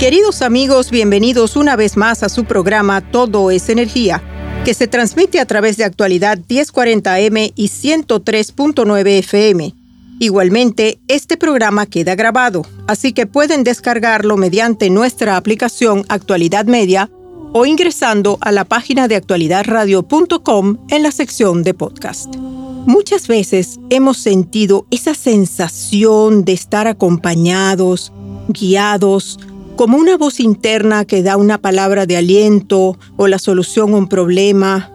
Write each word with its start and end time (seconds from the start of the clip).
Queridos 0.00 0.40
amigos, 0.40 0.90
bienvenidos 0.90 1.56
una 1.56 1.76
vez 1.76 1.98
más 1.98 2.22
a 2.22 2.30
su 2.30 2.46
programa 2.46 3.02
Todo 3.02 3.50
es 3.50 3.68
Energía, 3.68 4.22
que 4.64 4.72
se 4.72 4.88
transmite 4.88 5.40
a 5.40 5.44
través 5.44 5.76
de 5.76 5.84
actualidad 5.84 6.38
1040M 6.38 7.52
y 7.54 7.68
103.9 7.68 9.18
FM. 9.18 9.74
Igualmente, 10.18 10.98
este 11.06 11.36
programa 11.36 11.84
queda 11.84 12.14
grabado, 12.14 12.64
así 12.86 13.12
que 13.12 13.26
pueden 13.26 13.62
descargarlo 13.62 14.38
mediante 14.38 14.88
nuestra 14.88 15.36
aplicación 15.36 16.06
Actualidad 16.08 16.64
Media 16.64 17.10
o 17.52 17.66
ingresando 17.66 18.38
a 18.40 18.52
la 18.52 18.64
página 18.64 19.06
de 19.06 19.16
actualidadradio.com 19.16 20.78
en 20.88 21.02
la 21.02 21.10
sección 21.10 21.62
de 21.62 21.74
podcast. 21.74 22.34
Muchas 22.86 23.28
veces 23.28 23.78
hemos 23.90 24.16
sentido 24.16 24.86
esa 24.90 25.12
sensación 25.12 26.46
de 26.46 26.54
estar 26.54 26.86
acompañados, 26.86 28.14
guiados, 28.48 29.38
como 29.80 29.96
una 29.96 30.18
voz 30.18 30.40
interna 30.40 31.06
que 31.06 31.22
da 31.22 31.38
una 31.38 31.56
palabra 31.56 32.04
de 32.04 32.18
aliento 32.18 32.98
o 33.16 33.28
la 33.28 33.38
solución 33.38 33.94
a 33.94 33.96
un 33.96 34.08
problema. 34.10 34.92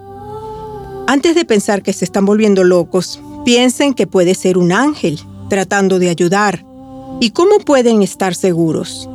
Antes 1.08 1.34
de 1.34 1.44
pensar 1.44 1.82
que 1.82 1.92
se 1.92 2.06
están 2.06 2.24
volviendo 2.24 2.64
locos, 2.64 3.20
piensen 3.46 3.96
que 3.96 4.06
puede 4.06 4.36
ser 4.36 4.60
un 4.60 4.72
ángel 4.72 5.20
tratando 5.50 5.98
de 5.98 6.12
ayudar. 6.12 6.64
¿Y 7.20 7.32
cómo 7.32 7.58
pueden 7.58 8.04
estar 8.04 8.36
seguros? 8.36 9.10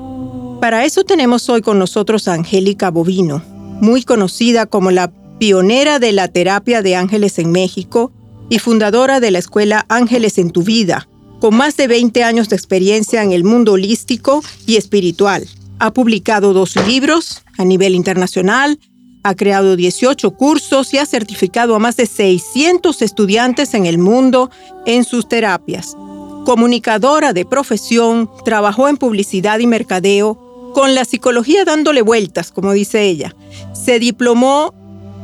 Para 0.60 0.84
eso 0.84 1.04
tenemos 1.04 1.48
hoy 1.48 1.62
con 1.62 1.78
nosotros 1.78 2.26
a 2.26 2.34
Angélica 2.34 2.90
Bovino, 2.90 3.40
muy 3.80 4.02
conocida 4.02 4.66
como 4.66 4.90
la 4.90 5.12
pionera 5.38 6.00
de 6.00 6.10
la 6.10 6.26
terapia 6.26 6.82
de 6.82 6.96
ángeles 6.96 7.38
en 7.38 7.52
México 7.52 8.10
y 8.48 8.58
fundadora 8.58 9.20
de 9.20 9.30
la 9.30 9.38
escuela 9.38 9.86
Ángeles 9.88 10.36
en 10.38 10.50
tu 10.50 10.64
vida, 10.64 11.08
con 11.38 11.54
más 11.54 11.76
de 11.76 11.86
20 11.86 12.24
años 12.24 12.48
de 12.48 12.56
experiencia 12.56 13.22
en 13.22 13.30
el 13.30 13.44
mundo 13.44 13.74
holístico 13.74 14.42
y 14.66 14.74
espiritual. 14.74 15.46
Ha 15.80 15.94
publicado 15.94 16.52
dos 16.52 16.76
libros 16.86 17.42
a 17.56 17.64
nivel 17.64 17.94
internacional, 17.94 18.78
ha 19.22 19.34
creado 19.34 19.76
18 19.76 20.30
cursos 20.32 20.92
y 20.92 20.98
ha 20.98 21.06
certificado 21.06 21.74
a 21.74 21.78
más 21.78 21.96
de 21.96 22.04
600 22.04 23.00
estudiantes 23.00 23.72
en 23.72 23.86
el 23.86 23.96
mundo 23.96 24.50
en 24.84 25.04
sus 25.04 25.26
terapias. 25.26 25.96
Comunicadora 26.44 27.32
de 27.32 27.46
profesión, 27.46 28.30
trabajó 28.44 28.88
en 28.88 28.98
publicidad 28.98 29.58
y 29.58 29.66
mercadeo, 29.66 30.72
con 30.74 30.94
la 30.94 31.06
psicología 31.06 31.64
dándole 31.64 32.02
vueltas, 32.02 32.52
como 32.52 32.72
dice 32.72 33.04
ella. 33.04 33.34
Se 33.72 33.98
diplomó 33.98 34.74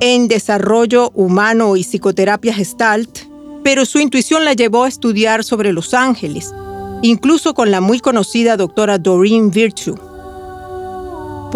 en 0.01 0.27
desarrollo 0.27 1.11
humano 1.15 1.77
y 1.77 1.85
psicoterapia 1.85 2.55
gestalt, 2.55 3.19
pero 3.63 3.85
su 3.85 3.99
intuición 3.99 4.47
la 4.47 4.55
llevó 4.55 4.85
a 4.85 4.89
estudiar 4.89 5.45
sobre 5.45 5.75
los 5.75 5.93
ángeles, 5.93 6.55
incluso 7.03 7.53
con 7.53 7.71
la 7.71 7.83
muy 7.83 8.01
conocida 8.01 8.57
doctora 8.57 8.97
Doreen 8.97 9.51
Virtue. 9.51 9.97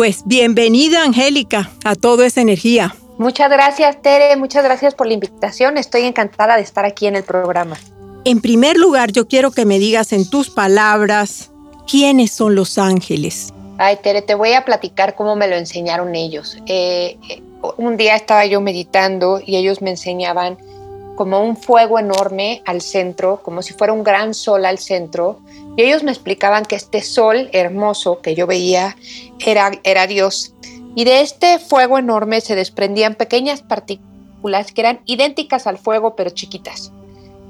Pues 0.00 0.22
bienvenida, 0.24 1.04
Angélica, 1.04 1.72
a 1.84 1.94
Todo 1.94 2.22
esa 2.22 2.40
Energía. 2.40 2.94
Muchas 3.18 3.50
gracias, 3.50 4.00
Tere. 4.00 4.34
Muchas 4.36 4.64
gracias 4.64 4.94
por 4.94 5.06
la 5.06 5.12
invitación. 5.12 5.76
Estoy 5.76 6.04
encantada 6.04 6.56
de 6.56 6.62
estar 6.62 6.86
aquí 6.86 7.06
en 7.06 7.16
el 7.16 7.22
programa. 7.22 7.76
En 8.24 8.40
primer 8.40 8.78
lugar, 8.78 9.12
yo 9.12 9.28
quiero 9.28 9.50
que 9.50 9.66
me 9.66 9.78
digas 9.78 10.14
en 10.14 10.24
tus 10.30 10.48
palabras, 10.48 11.50
¿quiénes 11.86 12.30
son 12.30 12.54
los 12.54 12.78
ángeles? 12.78 13.52
Ay, 13.76 13.98
Tere, 14.02 14.22
te 14.22 14.34
voy 14.34 14.54
a 14.54 14.64
platicar 14.64 15.16
cómo 15.16 15.36
me 15.36 15.46
lo 15.48 15.56
enseñaron 15.56 16.14
ellos. 16.14 16.56
Eh, 16.64 17.18
eh, 17.28 17.42
un 17.76 17.98
día 17.98 18.16
estaba 18.16 18.46
yo 18.46 18.62
meditando 18.62 19.38
y 19.44 19.56
ellos 19.56 19.82
me 19.82 19.90
enseñaban 19.90 20.56
como 21.14 21.44
un 21.44 21.58
fuego 21.58 21.98
enorme 21.98 22.62
al 22.64 22.80
centro, 22.80 23.42
como 23.42 23.60
si 23.60 23.74
fuera 23.74 23.92
un 23.92 24.02
gran 24.02 24.32
sol 24.32 24.64
al 24.64 24.78
centro, 24.78 25.40
y 25.76 25.82
ellos 25.82 26.02
me 26.02 26.10
explicaban 26.10 26.64
que 26.64 26.76
este 26.76 27.02
sol 27.02 27.48
hermoso 27.52 28.20
que 28.20 28.34
yo 28.34 28.46
veía 28.46 28.96
era, 29.38 29.70
era 29.84 30.06
Dios. 30.06 30.54
Y 30.94 31.04
de 31.04 31.20
este 31.20 31.58
fuego 31.58 31.98
enorme 31.98 32.40
se 32.40 32.56
desprendían 32.56 33.14
pequeñas 33.14 33.62
partículas 33.62 34.72
que 34.74 34.80
eran 34.80 35.00
idénticas 35.04 35.66
al 35.66 35.78
fuego 35.78 36.16
pero 36.16 36.30
chiquitas. 36.30 36.92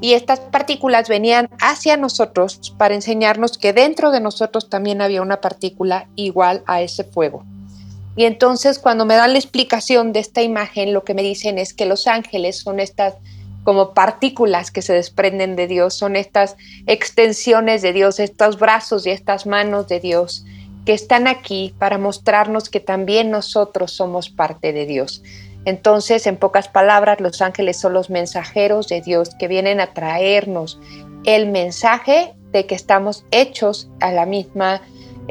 Y 0.02 0.14
estas 0.14 0.40
partículas 0.40 1.08
venían 1.08 1.50
hacia 1.60 1.96
nosotros 1.96 2.74
para 2.78 2.94
enseñarnos 2.94 3.58
que 3.58 3.72
dentro 3.72 4.10
de 4.10 4.20
nosotros 4.20 4.70
también 4.70 5.02
había 5.02 5.22
una 5.22 5.40
partícula 5.40 6.08
igual 6.16 6.62
a 6.66 6.80
ese 6.80 7.04
fuego. 7.04 7.44
Y 8.16 8.24
entonces 8.24 8.78
cuando 8.78 9.04
me 9.04 9.14
dan 9.14 9.32
la 9.32 9.38
explicación 9.38 10.12
de 10.12 10.20
esta 10.20 10.42
imagen, 10.42 10.92
lo 10.92 11.04
que 11.04 11.14
me 11.14 11.22
dicen 11.22 11.58
es 11.58 11.74
que 11.74 11.86
los 11.86 12.06
ángeles 12.06 12.58
son 12.58 12.80
estas 12.80 13.14
como 13.64 13.94
partículas 13.94 14.70
que 14.70 14.82
se 14.82 14.94
desprenden 14.94 15.56
de 15.56 15.66
Dios, 15.66 15.94
son 15.94 16.16
estas 16.16 16.56
extensiones 16.86 17.82
de 17.82 17.92
Dios, 17.92 18.18
estos 18.20 18.58
brazos 18.58 19.06
y 19.06 19.10
estas 19.10 19.46
manos 19.46 19.88
de 19.88 20.00
Dios 20.00 20.44
que 20.84 20.94
están 20.94 21.26
aquí 21.26 21.74
para 21.78 21.98
mostrarnos 21.98 22.70
que 22.70 22.80
también 22.80 23.30
nosotros 23.30 23.92
somos 23.92 24.30
parte 24.30 24.72
de 24.72 24.86
Dios. 24.86 25.22
Entonces, 25.66 26.26
en 26.26 26.36
pocas 26.36 26.68
palabras, 26.68 27.20
los 27.20 27.42
ángeles 27.42 27.78
son 27.78 27.92
los 27.92 28.08
mensajeros 28.08 28.88
de 28.88 29.02
Dios 29.02 29.30
que 29.38 29.46
vienen 29.46 29.80
a 29.80 29.92
traernos 29.92 30.80
el 31.24 31.50
mensaje 31.50 32.32
de 32.50 32.66
que 32.66 32.74
estamos 32.74 33.24
hechos 33.30 33.90
a 34.00 34.10
la 34.10 34.24
misma 34.24 34.80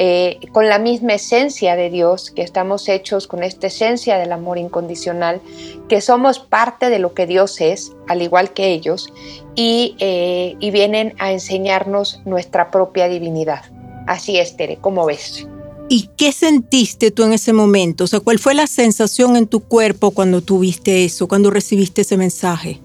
eh, 0.01 0.39
con 0.53 0.69
la 0.69 0.79
misma 0.79 1.15
esencia 1.15 1.75
de 1.75 1.89
Dios, 1.89 2.31
que 2.31 2.41
estamos 2.41 2.87
hechos 2.87 3.27
con 3.27 3.43
esta 3.43 3.67
esencia 3.67 4.17
del 4.17 4.31
amor 4.31 4.57
incondicional, 4.57 5.41
que 5.89 5.99
somos 5.99 6.39
parte 6.39 6.89
de 6.89 6.99
lo 6.99 7.13
que 7.13 7.27
Dios 7.27 7.59
es, 7.59 7.91
al 8.07 8.21
igual 8.21 8.53
que 8.53 8.71
ellos, 8.71 9.11
y, 9.55 9.97
eh, 9.99 10.55
y 10.61 10.71
vienen 10.71 11.15
a 11.19 11.33
enseñarnos 11.33 12.21
nuestra 12.23 12.71
propia 12.71 13.09
divinidad. 13.09 13.65
Así 14.07 14.38
es, 14.38 14.55
Tere, 14.55 14.77
¿cómo 14.79 15.05
ves? 15.05 15.45
¿Y 15.89 16.09
qué 16.15 16.31
sentiste 16.31 17.11
tú 17.11 17.23
en 17.23 17.33
ese 17.33 17.51
momento? 17.51 18.05
O 18.05 18.07
sea, 18.07 18.21
¿cuál 18.21 18.39
fue 18.39 18.53
la 18.53 18.67
sensación 18.67 19.35
en 19.35 19.47
tu 19.47 19.59
cuerpo 19.59 20.11
cuando 20.11 20.41
tuviste 20.41 21.03
eso, 21.03 21.27
cuando 21.27 21.49
recibiste 21.51 22.03
ese 22.03 22.15
mensaje? 22.15 22.79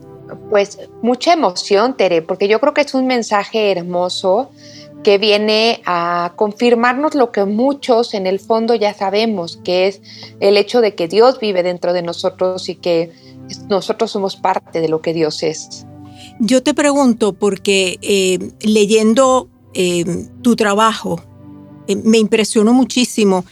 Pues 0.50 0.80
mucha 1.00 1.32
emoción, 1.32 1.97
Tere, 1.97 2.22
porque 2.22 2.48
yo 2.48 2.58
creo 2.58 2.74
que 2.74 2.80
es 2.80 2.92
un 2.92 3.06
mensaje 3.06 3.70
hermoso 3.70 4.50
que 5.04 5.19
viene 5.19 5.82
a 5.84 6.32
confirmarnos 6.34 7.15
lo 7.15 7.31
que 7.31 7.44
muchos 7.44 8.15
en 8.15 8.26
el 8.26 8.41
fondo 8.41 8.75
ya 8.75 8.94
sabemos, 8.94 9.60
que 9.62 9.86
es 9.86 10.01
el 10.41 10.56
hecho 10.56 10.80
de 10.80 10.97
que 10.97 11.06
Dios 11.06 11.39
vive 11.39 11.62
dentro 11.62 11.92
de 11.92 12.03
nosotros 12.03 12.68
y 12.68 12.74
que 12.74 13.12
nosotros 13.68 14.10
somos 14.10 14.34
parte 14.34 14.80
de 14.80 14.89
lo 14.89 15.03
que 15.03 15.12
Dios 15.12 15.42
es. 15.42 15.86
Yo 16.41 16.62
te 16.62 16.74
pregunto 16.74 17.34
porque 17.34 17.98
eh, 18.03 18.39
leyendo 18.62 19.48
eh, 19.74 20.04
tu 20.42 20.56
trabajo 20.56 21.22
eh, 21.86 21.97
me 21.97 22.18
impresionó 22.18 22.72
muchísimo 22.72 23.45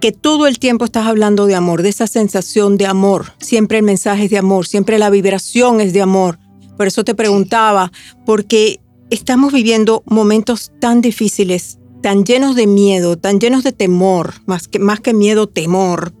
que 0.00 0.12
todo 0.12 0.46
el 0.46 0.58
tiempo 0.58 0.84
estás 0.84 1.06
hablando 1.06 1.46
de 1.46 1.54
amor, 1.54 1.82
de 1.82 1.88
esa 1.88 2.06
sensación 2.06 2.76
de 2.76 2.86
amor. 2.86 3.34
Siempre 3.38 3.78
el 3.78 3.84
mensaje 3.84 4.24
es 4.24 4.30
de 4.30 4.38
amor, 4.38 4.66
siempre 4.66 4.98
la 4.98 5.10
vibración 5.10 5.80
es 5.80 5.92
de 5.92 6.02
amor. 6.02 6.38
Por 6.76 6.86
eso 6.86 7.04
te 7.04 7.14
preguntaba, 7.14 7.92
porque 8.24 8.80
estamos 9.12 9.52
viviendo 9.52 10.02
momentos 10.06 10.72
tan 10.80 11.02
difíciles, 11.02 11.78
tan 12.02 12.24
llenos 12.24 12.56
de 12.56 12.66
miedo, 12.66 13.18
tan 13.18 13.40
llenos 13.40 13.62
de 13.62 13.72
temor, 13.72 14.32
más 14.46 14.68
que, 14.68 14.78
más 14.78 15.00
que 15.00 15.12
miedo, 15.12 15.46
temor. 15.48 16.14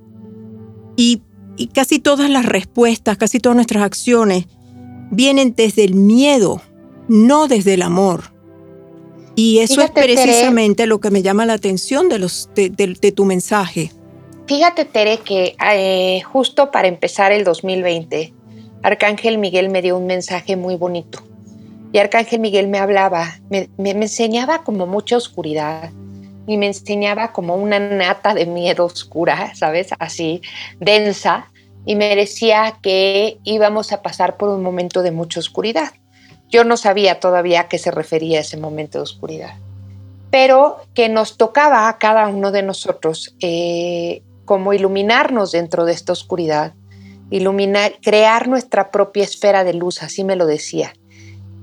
Y, 0.96 1.22
casi 1.74 1.98
todas 2.00 2.28
las 2.28 2.44
respuestas, 2.44 3.16
casi 3.16 3.40
todas 3.40 3.56
nuestras 3.56 3.82
acciones 3.82 4.46
vienen 5.10 5.54
desde 5.56 5.84
el 5.84 5.94
miedo, 5.94 6.60
no 7.08 7.48
desde 7.48 7.74
el 7.74 7.82
amor. 7.82 8.34
Y 9.36 9.60
eso 9.60 9.80
es 9.80 9.90
precisamente 9.90 10.86
lo 10.86 11.00
que 11.00 11.10
me 11.10 11.22
llama 11.22 11.46
la 11.46 11.54
atención 11.54 12.10
de, 12.10 12.18
los, 12.18 12.50
de, 12.54 13.12
tu 13.16 13.24
mensaje. 13.24 13.90
fíjate, 14.46 14.84
Tere, 14.84 15.18
que 15.18 15.56
eh, 15.74 16.20
justo 16.22 16.70
para 16.70 16.88
empezar 16.88 17.32
el 17.32 17.42
2020, 17.44 18.34
Arcángel 18.82 19.38
Miguel 19.38 19.70
me 19.70 19.80
dio 19.80 19.96
un 19.96 20.06
mensaje 20.06 20.56
muy 20.56 20.76
bonito. 20.76 21.31
Y 21.92 21.98
Arcángel 21.98 22.40
Miguel 22.40 22.68
me 22.68 22.78
hablaba, 22.78 23.34
me, 23.50 23.68
enseñaba 23.90 24.64
como 24.64 24.86
mucha 24.86 25.18
oscuridad 25.18 25.90
y 26.46 26.56
me 26.56 26.66
enseñaba 26.66 27.32
como 27.32 27.54
una 27.54 27.78
nata 27.78 28.32
de 28.32 28.46
miedo 28.46 28.86
oscura, 28.86 29.54
¿sabes? 29.54 29.90
Así, 29.98 30.40
densa. 30.80 31.48
Y 31.84 31.96
me 31.96 32.16
decía 32.16 32.78
que 32.82 33.38
íbamos 33.44 33.92
a 33.92 34.00
pasar 34.00 34.38
por 34.38 34.48
un 34.48 34.62
momento 34.62 35.02
de 35.02 35.10
mucha 35.10 35.40
oscuridad. 35.40 35.92
Yo 36.48 36.64
no 36.64 36.78
sabía 36.78 37.20
todavía 37.20 37.62
a 37.62 37.68
qué 37.68 37.78
se 37.78 37.90
refería 37.90 38.40
ese 38.40 38.56
momento 38.56 38.98
de 38.98 39.02
oscuridad, 39.02 39.54
pero 40.30 40.78
que 40.94 41.08
nos 41.08 41.36
tocaba 41.36 41.88
a 41.88 41.98
cada 41.98 42.28
uno 42.28 42.52
de 42.52 42.62
nosotros 42.62 43.34
eh, 43.40 44.22
como 44.44 44.72
iluminarnos 44.72 45.52
dentro 45.52 45.84
de 45.84 45.92
esta 45.92 46.12
oscuridad, 46.12 46.72
iluminar, 47.30 47.94
crear 48.02 48.48
nuestra 48.48 48.90
propia 48.90 49.24
esfera 49.24 49.64
de 49.64 49.74
luz, 49.74 50.02
así 50.02 50.24
me 50.24 50.36
lo 50.36 50.46
decía. 50.46 50.92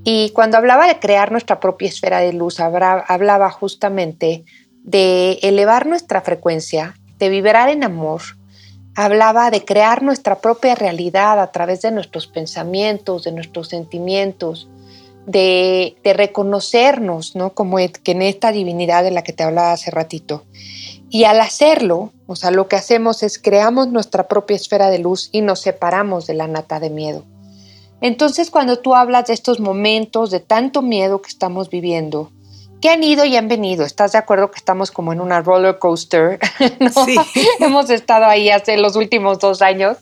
Y 0.04 0.32
cuando 0.32 0.58
hablaba 0.58 0.88
de 0.88 1.00
crear 1.00 1.32
nuestra 1.32 1.60
propia 1.60 1.90
esfera 1.90 2.20
de 2.20 2.34
luz, 2.34 2.60
hablaba 2.60 3.50
justamente 3.52 4.46
de 4.84 5.40
elevar 5.44 5.86
nuestra 5.86 6.22
frecuencia, 6.22 6.96
de 7.18 7.30
vibrar 7.30 7.70
en 7.70 7.84
amor, 7.84 8.22
hablaba 8.96 9.52
de 9.52 9.64
crear 9.66 10.04
nuestra 10.04 10.40
propia 10.40 10.76
realidad 10.76 11.40
a 11.40 11.52
través 11.52 11.82
de 11.82 11.92
nuestros 11.92 12.28
pensamientos, 12.28 13.24
de 13.24 13.32
nuestros 13.32 13.70
sentimientos, 13.70 14.70
de, 15.26 15.96
reconocernos, 16.04 17.36
¿no? 17.36 17.54
Como 17.54 17.80
en 17.80 18.22
esta 18.22 18.52
divinidad 18.52 19.04
de 19.04 19.12
la 19.12 19.24
que 19.24 19.34
te 19.34 19.44
hablaba 19.44 19.74
hace 19.74 19.92
ratito. 19.92 20.44
Y 21.10 21.24
al 21.24 21.40
hacerlo, 21.40 22.12
o 22.28 22.36
sea, 22.36 22.52
lo 22.52 22.68
que 22.68 22.76
hacemos 22.76 23.24
es 23.24 23.40
creamos 23.40 23.88
nuestra 23.88 24.28
propia 24.28 24.56
esfera 24.56 24.90
de 24.90 25.00
luz 25.00 25.30
y 25.32 25.42
nos 25.42 25.62
separamos 25.62 26.28
de 26.28 26.34
la 26.34 26.48
nata 26.48 26.80
de 26.80 26.90
miedo. 26.90 27.26
Entonces, 28.02 28.50
cuando 28.50 28.80
tú 28.80 28.96
hablas 28.96 29.28
de 29.28 29.34
estos 29.34 29.60
momentos 29.60 30.32
de 30.32 30.40
tanto 30.40 30.82
miedo 30.82 31.22
que 31.22 31.30
estamos 31.30 31.70
viviendo, 31.70 32.32
que 32.82 32.90
han 32.90 33.04
ido 33.04 33.26
y 33.26 33.36
han 33.36 33.48
venido, 33.48 33.86
¿estás 33.86 34.14
de 34.14 34.18
acuerdo 34.18 34.52
que 34.52 34.58
estamos 34.58 34.92
como 34.92 35.12
en 35.12 35.20
una 35.20 35.42
roller 35.42 35.80
coaster? 35.80 36.40
Sí. 37.06 37.18
Hemos 37.60 37.90
estado 37.90 38.26
ahí 38.26 38.50
hace 38.50 38.78
los 38.78 38.96
últimos 38.96 39.40
dos 39.40 39.62
años, 39.62 39.98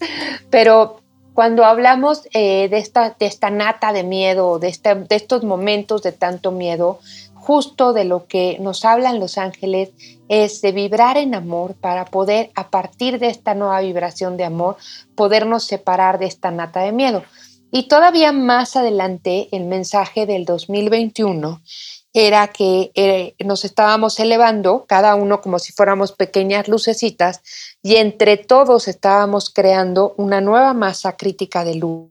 pero 0.50 1.02
cuando 1.34 1.66
hablamos 1.66 2.28
eh, 2.34 2.68
de, 2.70 2.78
esta, 2.78 3.16
de 3.20 3.26
esta 3.26 3.50
nata 3.50 3.94
de 3.94 4.04
miedo, 4.04 4.60
de, 4.60 4.70
este, 4.70 4.96
de 4.96 5.16
estos 5.16 5.44
momentos 5.44 6.02
de 6.02 6.12
tanto 6.12 6.52
miedo, 6.52 7.00
justo 7.36 7.94
de 7.94 8.06
lo 8.06 8.28
que 8.28 8.58
nos 8.60 8.84
hablan 8.84 9.20
los 9.20 9.38
ángeles 9.38 9.92
es 10.28 10.62
de 10.62 10.72
vibrar 10.72 11.16
en 11.16 11.34
amor 11.34 11.76
para 11.76 12.06
poder, 12.06 12.52
a 12.56 12.70
partir 12.70 13.20
de 13.20 13.28
esta 13.28 13.54
nueva 13.54 13.80
vibración 13.82 14.36
de 14.36 14.46
amor, 14.46 14.78
podernos 15.16 15.64
separar 15.64 16.20
de 16.20 16.26
esta 16.26 16.52
nata 16.52 16.82
de 16.82 16.92
miedo. 16.92 17.24
Y 17.72 17.88
todavía 17.88 18.32
más 18.32 18.76
adelante, 18.76 19.50
el 19.52 19.66
mensaje 19.66 20.26
del 20.26 20.46
2021 20.46 21.62
era 22.14 22.48
que 22.48 22.92
eh, 22.96 23.36
nos 23.46 23.66
estábamos 23.66 24.20
elevando, 24.20 24.86
cada 24.88 25.16
uno 25.16 25.42
como 25.42 25.60
si 25.60 25.74
fuéramos 25.74 26.14
pequeñas 26.14 26.68
lucecitas, 26.68 27.42
y 27.84 27.98
entre 27.98 28.38
todos 28.38 28.88
estábamos 28.88 29.50
creando 29.50 30.16
una 30.18 30.42
nueva 30.42 30.74
masa 30.74 31.16
crítica 31.18 31.64
de 31.64 31.76
luz 31.76 32.10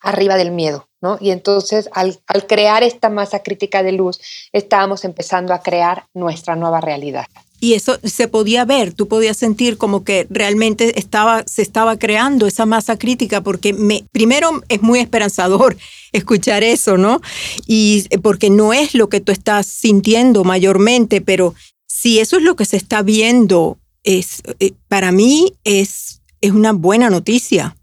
arriba 0.00 0.36
del 0.36 0.50
miedo, 0.50 0.88
¿no? 1.00 1.18
Y 1.20 1.30
entonces 1.30 1.88
al, 1.92 2.18
al 2.26 2.46
crear 2.46 2.82
esta 2.82 3.08
masa 3.08 3.42
crítica 3.42 3.82
de 3.82 3.92
luz, 3.92 4.20
estábamos 4.52 5.04
empezando 5.04 5.54
a 5.54 5.62
crear 5.62 6.06
nuestra 6.14 6.56
nueva 6.56 6.80
realidad. 6.80 7.26
Y 7.60 7.74
eso 7.74 7.98
se 8.04 8.28
podía 8.28 8.64
ver, 8.64 8.92
tú 8.92 9.08
podías 9.08 9.36
sentir 9.36 9.78
como 9.78 10.04
que 10.04 10.26
realmente 10.30 10.98
estaba, 10.98 11.42
se 11.46 11.62
estaba 11.62 11.98
creando 11.98 12.46
esa 12.46 12.66
masa 12.66 12.98
crítica, 12.98 13.40
porque 13.40 13.72
me, 13.72 14.04
primero 14.12 14.62
es 14.68 14.80
muy 14.82 15.00
esperanzador 15.00 15.76
escuchar 16.12 16.62
eso, 16.62 16.96
¿no? 16.96 17.20
Y 17.66 18.06
eh, 18.10 18.18
porque 18.18 18.50
no 18.50 18.72
es 18.72 18.94
lo 18.94 19.08
que 19.08 19.20
tú 19.20 19.32
estás 19.32 19.66
sintiendo 19.66 20.44
mayormente, 20.44 21.20
pero 21.20 21.54
si 21.86 22.20
eso 22.20 22.36
es 22.36 22.42
lo 22.42 22.54
que 22.54 22.64
se 22.64 22.76
está 22.76 23.02
viendo, 23.02 23.78
es, 24.04 24.42
eh, 24.60 24.72
para 24.88 25.10
mí 25.10 25.54
es, 25.64 26.22
es 26.40 26.52
una 26.52 26.72
buena 26.72 27.10
noticia. 27.10 27.76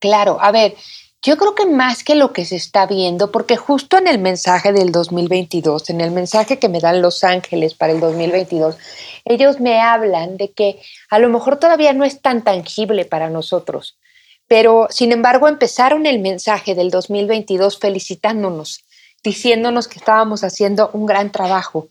Claro, 0.00 0.38
a 0.40 0.52
ver, 0.52 0.76
yo 1.22 1.36
creo 1.36 1.54
que 1.54 1.66
más 1.66 2.04
que 2.04 2.14
lo 2.14 2.32
que 2.32 2.44
se 2.44 2.56
está 2.56 2.86
viendo, 2.86 3.32
porque 3.32 3.56
justo 3.56 3.98
en 3.98 4.06
el 4.06 4.18
mensaje 4.18 4.72
del 4.72 4.92
2022, 4.92 5.90
en 5.90 6.00
el 6.00 6.12
mensaje 6.12 6.58
que 6.58 6.68
me 6.68 6.80
dan 6.80 7.02
Los 7.02 7.24
Ángeles 7.24 7.74
para 7.74 7.92
el 7.92 8.00
2022, 8.00 8.76
ellos 9.24 9.58
me 9.58 9.80
hablan 9.80 10.36
de 10.36 10.52
que 10.52 10.80
a 11.10 11.18
lo 11.18 11.28
mejor 11.28 11.58
todavía 11.58 11.92
no 11.92 12.04
es 12.04 12.22
tan 12.22 12.44
tangible 12.44 13.04
para 13.04 13.30
nosotros, 13.30 13.98
pero 14.46 14.86
sin 14.90 15.10
embargo 15.10 15.48
empezaron 15.48 16.06
el 16.06 16.20
mensaje 16.20 16.76
del 16.76 16.90
2022 16.90 17.80
felicitándonos, 17.80 18.84
diciéndonos 19.24 19.88
que 19.88 19.98
estábamos 19.98 20.44
haciendo 20.44 20.90
un 20.92 21.06
gran 21.06 21.32
trabajo. 21.32 21.88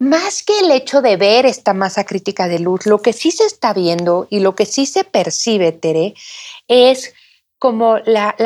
Más 0.00 0.42
que 0.42 0.58
el 0.58 0.72
hecho 0.72 1.00
de 1.00 1.16
ver 1.16 1.46
esta 1.46 1.72
masa 1.72 2.04
crítica 2.04 2.48
de 2.48 2.58
luz, 2.58 2.84
lo 2.86 3.00
que 3.00 3.12
sí 3.12 3.30
se 3.30 3.44
está 3.44 3.72
viendo 3.72 4.26
y 4.28 4.40
lo 4.40 4.56
que 4.56 4.66
sí 4.66 4.84
se 4.84 5.04
percibe, 5.04 5.70
Tere, 5.70 6.14
es 6.66 7.14
como 7.64 7.96
la, 8.04 8.36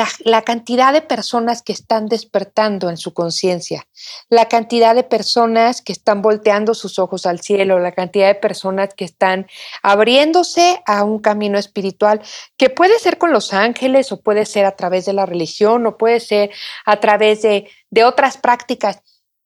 cantidad 0.45 0.93
de 0.93 1.01
personas 1.01 1.61
que 1.61 1.73
están 1.73 2.05
despertando 2.05 2.89
en 2.89 2.95
su 2.95 3.13
conciencia, 3.13 3.85
la 4.29 4.47
cantidad 4.47 4.95
de 4.95 5.03
personas 5.03 5.81
que 5.81 5.91
están 5.91 6.21
volteando 6.21 6.73
sus 6.73 6.99
ojos 6.99 7.25
al 7.25 7.41
cielo, 7.41 7.79
la 7.79 7.91
cantidad 7.91 8.27
de 8.27 8.35
personas 8.35 8.93
que 8.93 9.03
están 9.03 9.47
abriéndose 9.83 10.81
a 10.85 11.03
un 11.03 11.19
camino 11.19 11.57
espiritual 11.57 12.21
que 12.55 12.69
puede 12.69 12.97
ser 12.97 13.17
con 13.17 13.33
los 13.33 13.51
ángeles 13.51 14.13
o 14.13 14.21
puede 14.21 14.45
ser 14.45 14.63
a 14.63 14.77
través 14.77 15.05
de 15.05 15.11
la 15.11 15.25
religión 15.25 15.85
o 15.85 15.97
puede 15.97 16.21
ser 16.21 16.51
a 16.85 17.01
través 17.01 17.41
de, 17.41 17.69
de 17.89 18.05
otras 18.05 18.37
prácticas. 18.37 19.01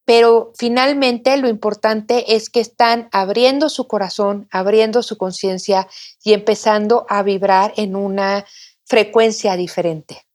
Pero 0.06 0.52
finalmente 0.56 1.36
lo 1.38 1.48
importante 1.48 2.36
es 2.36 2.50
que 2.50 2.60
están 2.60 3.08
abriendo 3.12 3.70
su 3.70 3.88
corazón, 3.88 4.48
abriendo 4.52 5.02
su 5.02 5.18
conciencia 5.18 5.88
y 6.24 6.34
empezando 6.34 7.06
a 7.10 7.24
vibrar 7.24 7.74
en 7.78 7.96
una 7.96 8.46
frecuencia 8.86 9.56
diferente. 9.56 10.26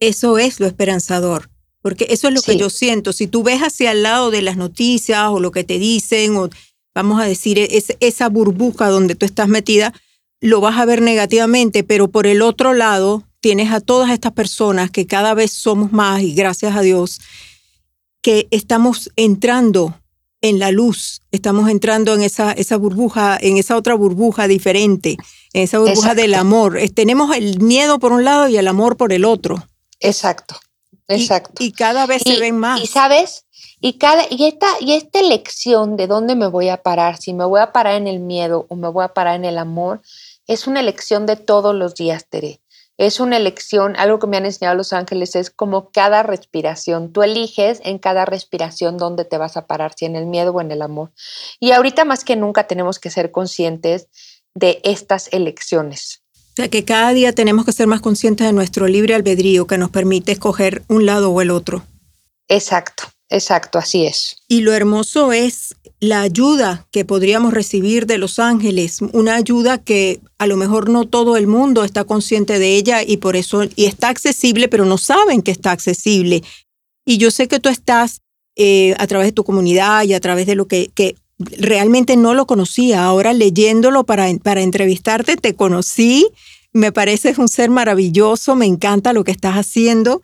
Eso 0.00 0.38
es 0.38 0.60
lo 0.60 0.66
esperanzador, 0.66 1.50
porque 1.82 2.06
eso 2.10 2.28
es 2.28 2.34
lo 2.34 2.42
que 2.42 2.56
yo 2.56 2.70
siento. 2.70 3.12
Si 3.12 3.26
tú 3.26 3.42
ves 3.42 3.60
hacia 3.60 3.92
el 3.92 4.02
lado 4.02 4.30
de 4.30 4.42
las 4.42 4.56
noticias 4.56 5.28
o 5.28 5.40
lo 5.40 5.50
que 5.50 5.64
te 5.64 5.78
dicen, 5.78 6.36
o 6.36 6.48
vamos 6.94 7.20
a 7.20 7.24
decir, 7.24 7.58
es, 7.58 7.96
esa 8.00 8.28
burbuja 8.28 8.88
donde 8.88 9.14
tú 9.14 9.26
estás 9.26 9.48
metida, 9.48 9.92
lo 10.40 10.60
vas 10.60 10.78
a 10.78 10.84
ver 10.84 11.02
negativamente, 11.02 11.82
pero 11.82 12.08
por 12.08 12.26
el 12.26 12.42
otro 12.42 12.74
lado 12.74 13.24
tienes 13.40 13.72
a 13.72 13.80
todas 13.80 14.10
estas 14.10 14.32
personas 14.32 14.90
que 14.90 15.06
cada 15.06 15.34
vez 15.34 15.52
somos 15.52 15.92
más 15.92 16.22
y 16.22 16.34
gracias 16.34 16.76
a 16.76 16.80
Dios, 16.80 17.20
que 18.22 18.48
estamos 18.50 19.10
entrando 19.16 20.00
en 20.40 20.58
la 20.58 20.70
luz, 20.70 21.20
estamos 21.32 21.68
entrando 21.68 22.14
en 22.14 22.22
esa, 22.22 22.52
esa 22.52 22.76
burbuja, 22.76 23.36
en 23.40 23.56
esa 23.56 23.76
otra 23.76 23.94
burbuja 23.94 24.46
diferente, 24.46 25.16
en 25.52 25.62
esa 25.64 25.78
burbuja 25.78 26.14
del 26.14 26.34
amor. 26.34 26.78
tenemos 26.94 27.36
el 27.36 27.60
miedo 27.60 27.98
por 27.98 28.12
un 28.12 28.24
lado 28.24 28.48
y 28.48 28.56
el 28.56 28.68
amor 28.68 28.96
por 28.96 29.12
el 29.12 29.24
otro. 29.24 29.66
Exacto, 30.00 30.56
exacto. 31.08 31.62
Y, 31.62 31.72
cada 31.72 32.06
vez 32.06 32.22
se 32.22 32.38
ven 32.38 32.56
más. 32.56 32.80
Y 32.80 32.86
sabes, 32.86 33.46
y, 33.80 33.94
cada, 33.94 34.26
y, 34.30 34.44
esta, 34.44 34.68
y 34.80 34.92
esta 34.92 35.18
elección 35.18 35.96
de 35.96 36.06
dónde 36.06 36.36
me 36.36 36.46
voy 36.46 36.68
a 36.68 36.82
parar, 36.82 37.18
si 37.18 37.34
me 37.34 37.44
voy 37.44 37.60
a 37.60 37.72
parar 37.72 37.94
en 37.94 38.06
el 38.06 38.20
miedo 38.20 38.66
o 38.68 38.76
me 38.76 38.88
voy 38.88 39.04
a 39.04 39.14
parar 39.14 39.34
en 39.34 39.44
el 39.44 39.58
amor, 39.58 40.02
es 40.46 40.66
una 40.66 40.80
elección 40.80 41.26
de 41.26 41.36
todos 41.36 41.74
los 41.74 41.94
días, 41.94 42.26
Tere 42.28 42.60
es 42.98 43.20
una 43.20 43.36
elección, 43.36 43.94
algo 43.96 44.18
que 44.18 44.26
me 44.26 44.36
han 44.36 44.44
enseñado 44.44 44.76
los 44.76 44.92
ángeles 44.92 45.36
es 45.36 45.50
como 45.50 45.90
cada 45.90 46.24
respiración. 46.24 47.12
Tú 47.12 47.22
eliges 47.22 47.80
en 47.84 47.98
cada 47.98 48.24
respiración 48.24 48.98
dónde 48.98 49.24
te 49.24 49.38
vas 49.38 49.56
a 49.56 49.68
parar, 49.68 49.92
si 49.96 50.04
en 50.04 50.16
el 50.16 50.26
miedo 50.26 50.52
o 50.52 50.60
en 50.60 50.72
el 50.72 50.82
amor. 50.82 51.12
Y 51.60 51.70
ahorita 51.70 52.04
más 52.04 52.24
que 52.24 52.34
nunca 52.34 52.66
tenemos 52.66 52.98
que 52.98 53.10
ser 53.10 53.30
conscientes 53.30 54.08
de 54.54 54.80
estas 54.82 55.32
elecciones. 55.32 56.22
O 56.34 56.56
sea, 56.56 56.68
que 56.68 56.84
cada 56.84 57.12
día 57.12 57.32
tenemos 57.32 57.64
que 57.64 57.72
ser 57.72 57.86
más 57.86 58.00
conscientes 58.00 58.48
de 58.48 58.52
nuestro 58.52 58.88
libre 58.88 59.14
albedrío 59.14 59.68
que 59.68 59.78
nos 59.78 59.90
permite 59.90 60.32
escoger 60.32 60.82
un 60.88 61.06
lado 61.06 61.30
o 61.30 61.40
el 61.40 61.52
otro. 61.52 61.84
Exacto, 62.48 63.04
exacto, 63.28 63.78
así 63.78 64.06
es. 64.06 64.38
Y 64.48 64.62
lo 64.62 64.72
hermoso 64.72 65.32
es 65.32 65.76
la 66.00 66.22
ayuda 66.22 66.86
que 66.92 67.04
podríamos 67.04 67.52
recibir 67.52 68.06
de 68.06 68.18
los 68.18 68.38
ángeles, 68.38 69.00
una 69.12 69.34
ayuda 69.34 69.78
que 69.78 70.20
a 70.38 70.46
lo 70.46 70.56
mejor 70.56 70.88
no 70.88 71.06
todo 71.06 71.36
el 71.36 71.46
mundo 71.46 71.82
está 71.82 72.04
consciente 72.04 72.58
de 72.58 72.76
ella 72.76 73.02
y 73.02 73.16
por 73.16 73.34
eso 73.34 73.64
y 73.74 73.86
está 73.86 74.08
accesible, 74.08 74.68
pero 74.68 74.84
no 74.84 74.98
saben 74.98 75.42
que 75.42 75.50
está 75.50 75.72
accesible. 75.72 76.42
Y 77.04 77.18
yo 77.18 77.30
sé 77.30 77.48
que 77.48 77.58
tú 77.58 77.68
estás 77.68 78.20
eh, 78.56 78.94
a 78.98 79.06
través 79.06 79.28
de 79.28 79.32
tu 79.32 79.44
comunidad 79.44 80.04
y 80.04 80.14
a 80.14 80.20
través 80.20 80.46
de 80.46 80.54
lo 80.54 80.66
que, 80.68 80.90
que 80.94 81.16
realmente 81.38 82.16
no 82.16 82.34
lo 82.34 82.46
conocía. 82.46 83.04
Ahora 83.04 83.32
leyéndolo 83.32 84.04
para, 84.04 84.28
para 84.38 84.62
entrevistarte, 84.62 85.36
te 85.36 85.54
conocí. 85.54 86.28
Me 86.72 86.92
pareces 86.92 87.38
un 87.38 87.48
ser 87.48 87.70
maravilloso, 87.70 88.54
me 88.54 88.66
encanta 88.66 89.12
lo 89.12 89.24
que 89.24 89.32
estás 89.32 89.54
haciendo. 89.54 90.22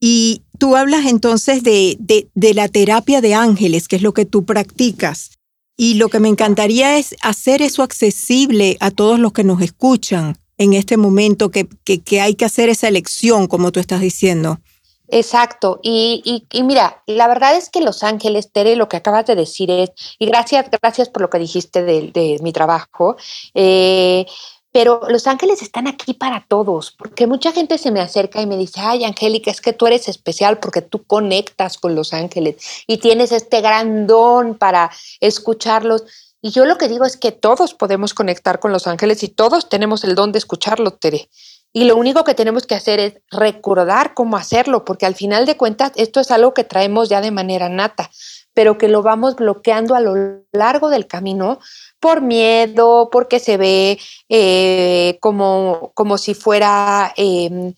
Y 0.00 0.42
tú 0.62 0.76
hablas 0.76 1.06
entonces 1.06 1.64
de, 1.64 1.96
de, 1.98 2.54
la 2.54 2.68
terapia 2.68 3.20
de 3.20 3.34
ángeles, 3.34 3.88
que 3.88 3.96
es 3.96 4.02
lo 4.02 4.14
que 4.14 4.26
tú 4.26 4.44
practicas. 4.44 5.32
Y 5.76 5.94
lo 5.94 6.08
que 6.08 6.20
me 6.20 6.28
encantaría 6.28 6.98
es 6.98 7.16
hacer 7.20 7.62
eso 7.62 7.82
accesible 7.82 8.76
a 8.78 8.92
todos 8.92 9.18
los 9.18 9.32
que 9.32 9.42
nos 9.42 9.60
escuchan 9.60 10.38
en 10.58 10.74
este 10.74 10.96
momento, 10.96 11.50
que, 11.50 11.66
que, 11.66 12.20
hay 12.20 12.36
que 12.36 12.44
hacer 12.44 12.68
esa 12.68 12.86
elección, 12.86 13.48
como 13.48 13.72
tú 13.72 13.80
estás 13.80 14.02
diciendo. 14.02 14.60
Exacto. 15.08 15.80
Y, 15.82 16.46
y, 16.52 16.62
mira, 16.62 17.02
la 17.08 17.26
verdad 17.26 17.56
es 17.56 17.68
que 17.68 17.80
Los 17.80 18.04
Ángeles, 18.04 18.52
Tere, 18.52 18.76
lo 18.76 18.88
que 18.88 18.98
acabas 18.98 19.26
de 19.26 19.34
decir 19.34 19.68
es, 19.68 19.90
y 20.20 20.26
gracias, 20.26 20.66
gracias 20.80 21.08
por 21.08 21.22
lo 21.22 21.28
que 21.28 21.40
dijiste 21.40 21.82
de, 21.82 22.12
de 22.12 22.38
mi 22.40 22.52
trabajo, 22.52 23.16
eh, 23.54 24.26
pero 24.72 25.02
los 25.08 25.26
ángeles 25.26 25.60
están 25.60 25.86
aquí 25.86 26.14
para 26.14 26.46
todos, 26.48 26.92
porque 26.92 27.26
mucha 27.26 27.52
gente 27.52 27.76
se 27.76 27.90
me 27.90 28.00
acerca 28.00 28.40
y 28.40 28.46
me 28.46 28.56
dice, 28.56 28.80
ay, 28.80 29.04
Angélica, 29.04 29.50
es 29.50 29.60
que 29.60 29.74
tú 29.74 29.86
eres 29.86 30.08
especial 30.08 30.58
porque 30.58 30.80
tú 30.80 31.04
conectas 31.04 31.76
con 31.76 31.94
los 31.94 32.14
ángeles 32.14 32.56
y 32.86 32.96
tienes 32.96 33.32
este 33.32 33.60
gran 33.60 34.06
don 34.06 34.56
para 34.56 34.90
escucharlos. 35.20 36.04
Y 36.40 36.50
yo 36.50 36.64
lo 36.64 36.78
que 36.78 36.88
digo 36.88 37.04
es 37.04 37.18
que 37.18 37.30
todos 37.30 37.74
podemos 37.74 38.14
conectar 38.14 38.58
con 38.58 38.72
los 38.72 38.86
ángeles 38.86 39.22
y 39.22 39.28
todos 39.28 39.68
tenemos 39.68 40.04
el 40.04 40.14
don 40.14 40.32
de 40.32 40.38
escucharlos, 40.38 40.98
Tere. 40.98 41.28
Y 41.74 41.84
lo 41.84 41.96
único 41.96 42.24
que 42.24 42.34
tenemos 42.34 42.66
que 42.66 42.74
hacer 42.74 43.00
es 43.00 43.14
recordar 43.30 44.12
cómo 44.12 44.36
hacerlo, 44.36 44.84
porque 44.84 45.06
al 45.06 45.14
final 45.14 45.46
de 45.46 45.56
cuentas 45.56 45.92
esto 45.96 46.20
es 46.20 46.30
algo 46.30 46.52
que 46.52 46.64
traemos 46.64 47.08
ya 47.08 47.22
de 47.22 47.30
manera 47.30 47.70
nata, 47.70 48.10
pero 48.54 48.78
que 48.78 48.88
lo 48.88 49.02
vamos 49.02 49.36
bloqueando 49.36 49.94
a 49.94 50.00
lo 50.00 50.42
largo 50.52 50.90
del 50.90 51.06
camino 51.06 51.58
por 52.00 52.20
miedo, 52.20 53.08
porque 53.10 53.38
se 53.38 53.56
ve 53.56 53.98
eh, 54.28 55.18
como, 55.20 55.92
como 55.94 56.18
si 56.18 56.34
fuera, 56.34 57.12
em, 57.16 57.74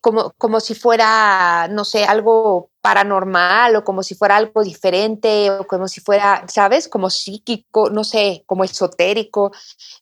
como, 0.00 0.32
como 0.38 0.60
si 0.60 0.74
fuera, 0.74 1.68
no 1.70 1.84
sé, 1.84 2.04
algo 2.04 2.70
paranormal 2.80 3.76
o 3.76 3.84
como 3.84 4.02
si 4.02 4.14
fuera 4.14 4.36
algo 4.36 4.62
diferente 4.62 5.50
o 5.50 5.66
como 5.66 5.88
si 5.88 6.00
fuera, 6.00 6.44
¿sabes? 6.48 6.88
Como 6.88 7.10
psíquico, 7.10 7.90
no 7.90 8.04
sé, 8.04 8.44
como 8.46 8.64
esotérico. 8.64 9.52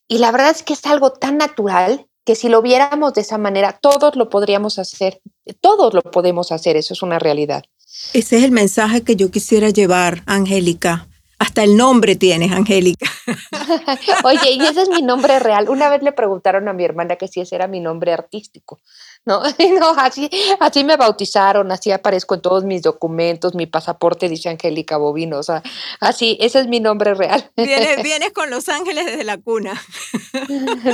Y 0.08 0.18
la 0.18 0.30
verdad 0.32 0.50
es 0.50 0.62
que 0.62 0.74
es 0.74 0.86
algo 0.86 1.12
tan 1.12 1.36
natural 1.38 2.06
que 2.24 2.34
si 2.34 2.48
lo 2.48 2.60
viéramos 2.60 3.14
de 3.14 3.20
esa 3.20 3.38
manera, 3.38 3.78
todos 3.80 4.16
lo 4.16 4.28
podríamos 4.28 4.80
hacer, 4.80 5.20
todos 5.60 5.94
lo 5.94 6.02
podemos 6.02 6.50
hacer, 6.50 6.76
eso 6.76 6.92
es 6.92 7.02
una 7.02 7.20
realidad. 7.20 7.62
Ese 8.12 8.38
es 8.38 8.44
el 8.44 8.50
mensaje 8.50 9.02
que 9.02 9.16
yo 9.16 9.30
quisiera 9.30 9.70
llevar, 9.70 10.22
Angélica. 10.26 11.06
Hasta 11.38 11.64
el 11.64 11.76
nombre 11.76 12.16
tienes, 12.16 12.52
Angélica. 12.52 13.10
Oye, 14.24 14.52
y 14.52 14.62
ese 14.62 14.82
es 14.82 14.88
mi 14.88 15.02
nombre 15.02 15.38
real. 15.38 15.68
Una 15.68 15.90
vez 15.90 16.02
le 16.02 16.12
preguntaron 16.12 16.66
a 16.68 16.72
mi 16.72 16.84
hermana 16.84 17.16
que 17.16 17.28
si 17.28 17.40
ese 17.40 17.56
era 17.56 17.68
mi 17.68 17.80
nombre 17.80 18.12
artístico. 18.12 18.80
No, 19.26 19.42
no 19.80 19.90
así, 19.98 20.30
así 20.60 20.84
me 20.84 20.96
bautizaron, 20.96 21.72
así 21.72 21.90
aparezco 21.90 22.36
en 22.36 22.40
todos 22.40 22.64
mis 22.64 22.82
documentos, 22.82 23.56
mi 23.56 23.66
pasaporte 23.66 24.28
dice 24.28 24.48
Angélica 24.48 24.96
Bovino, 24.96 25.38
o 25.38 25.42
sea, 25.42 25.62
así, 26.00 26.38
ese 26.40 26.60
es 26.60 26.68
mi 26.68 26.78
nombre 26.78 27.12
real. 27.14 27.50
Vienes, 27.56 28.30
con 28.34 28.50
Los 28.50 28.68
Ángeles 28.68 29.06
desde 29.06 29.24
la 29.24 29.36
cuna. 29.38 29.74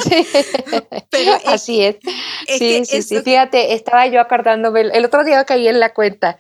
Sí, 0.03 0.27
Pero 1.11 1.33
así 1.47 1.83
es. 1.83 1.97
sí, 2.47 2.85
sí, 2.87 3.03
sí, 3.03 3.21
fíjate, 3.21 3.75
estaba 3.75 4.07
yo 4.07 4.21
acordándome, 4.21 4.81
el 4.81 5.05
otro 5.05 5.25
día 5.25 5.45
caí 5.45 5.69
en 5.69 5.79
la 5.79 5.93
cuenta, 5.93 6.39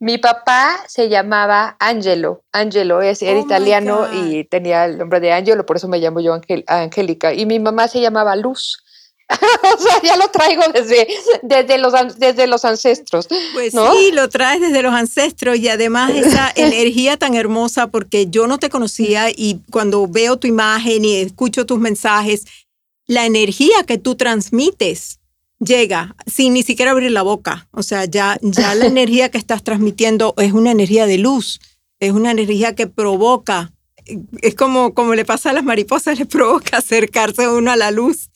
mi 0.00 0.18
papá 0.18 0.76
se 0.88 1.08
llamaba 1.08 1.76
Angelo, 1.78 2.42
Angelo 2.52 3.00
es, 3.00 3.22
era 3.22 3.38
oh 3.38 3.44
italiano 3.44 4.08
y 4.12 4.44
tenía 4.44 4.86
el 4.86 4.98
nombre 4.98 5.20
de 5.20 5.32
Angelo, 5.32 5.64
por 5.64 5.76
eso 5.76 5.86
me 5.86 5.98
llamo 5.98 6.20
yo 6.20 6.38
Angélica, 6.66 7.32
y 7.32 7.46
mi 7.46 7.60
mamá 7.60 7.86
se 7.86 8.00
llamaba 8.00 8.34
Luz. 8.34 8.82
o 9.78 9.82
sea, 9.82 10.02
ya 10.02 10.16
lo 10.16 10.28
traigo 10.28 10.62
desde, 10.72 11.06
desde, 11.42 11.78
los, 11.78 11.92
desde 12.18 12.46
los 12.46 12.64
ancestros. 12.64 13.28
Pues 13.52 13.72
sí, 13.72 14.12
lo 14.12 14.28
traes 14.28 14.60
desde 14.60 14.82
los 14.82 14.94
ancestros 14.94 15.58
y 15.58 15.68
además 15.68 16.12
esa 16.14 16.50
energía 16.56 17.18
tan 17.18 17.34
hermosa 17.34 17.88
porque 17.88 18.28
yo 18.28 18.46
no 18.46 18.58
te 18.58 18.70
conocía 18.70 19.30
y 19.30 19.60
cuando 19.70 20.08
veo 20.08 20.38
tu 20.38 20.46
imagen 20.46 21.04
y 21.04 21.16
escucho 21.16 21.66
tus 21.66 21.78
mensajes, 21.78 22.46
la 23.06 23.26
energía 23.26 23.84
que 23.86 23.98
tú 23.98 24.14
transmites 24.14 25.20
llega 25.60 26.16
sin 26.26 26.54
ni 26.54 26.62
siquiera 26.62 26.92
abrir 26.92 27.10
la 27.10 27.22
boca. 27.22 27.68
O 27.72 27.82
sea, 27.82 28.06
ya, 28.06 28.38
ya 28.40 28.74
la 28.74 28.86
energía 28.86 29.30
que 29.30 29.38
estás 29.38 29.62
transmitiendo 29.62 30.34
es 30.38 30.52
una 30.52 30.70
energía 30.70 31.06
de 31.06 31.18
luz, 31.18 31.60
es 32.00 32.12
una 32.12 32.30
energía 32.30 32.74
que 32.74 32.86
provoca, 32.86 33.72
es 34.40 34.54
como, 34.54 34.94
como 34.94 35.14
le 35.14 35.26
pasa 35.26 35.50
a 35.50 35.52
las 35.52 35.64
mariposas, 35.64 36.18
le 36.18 36.24
provoca 36.24 36.78
acercarse 36.78 37.46
uno 37.46 37.70
a 37.70 37.76
la 37.76 37.90
luz 37.90 38.30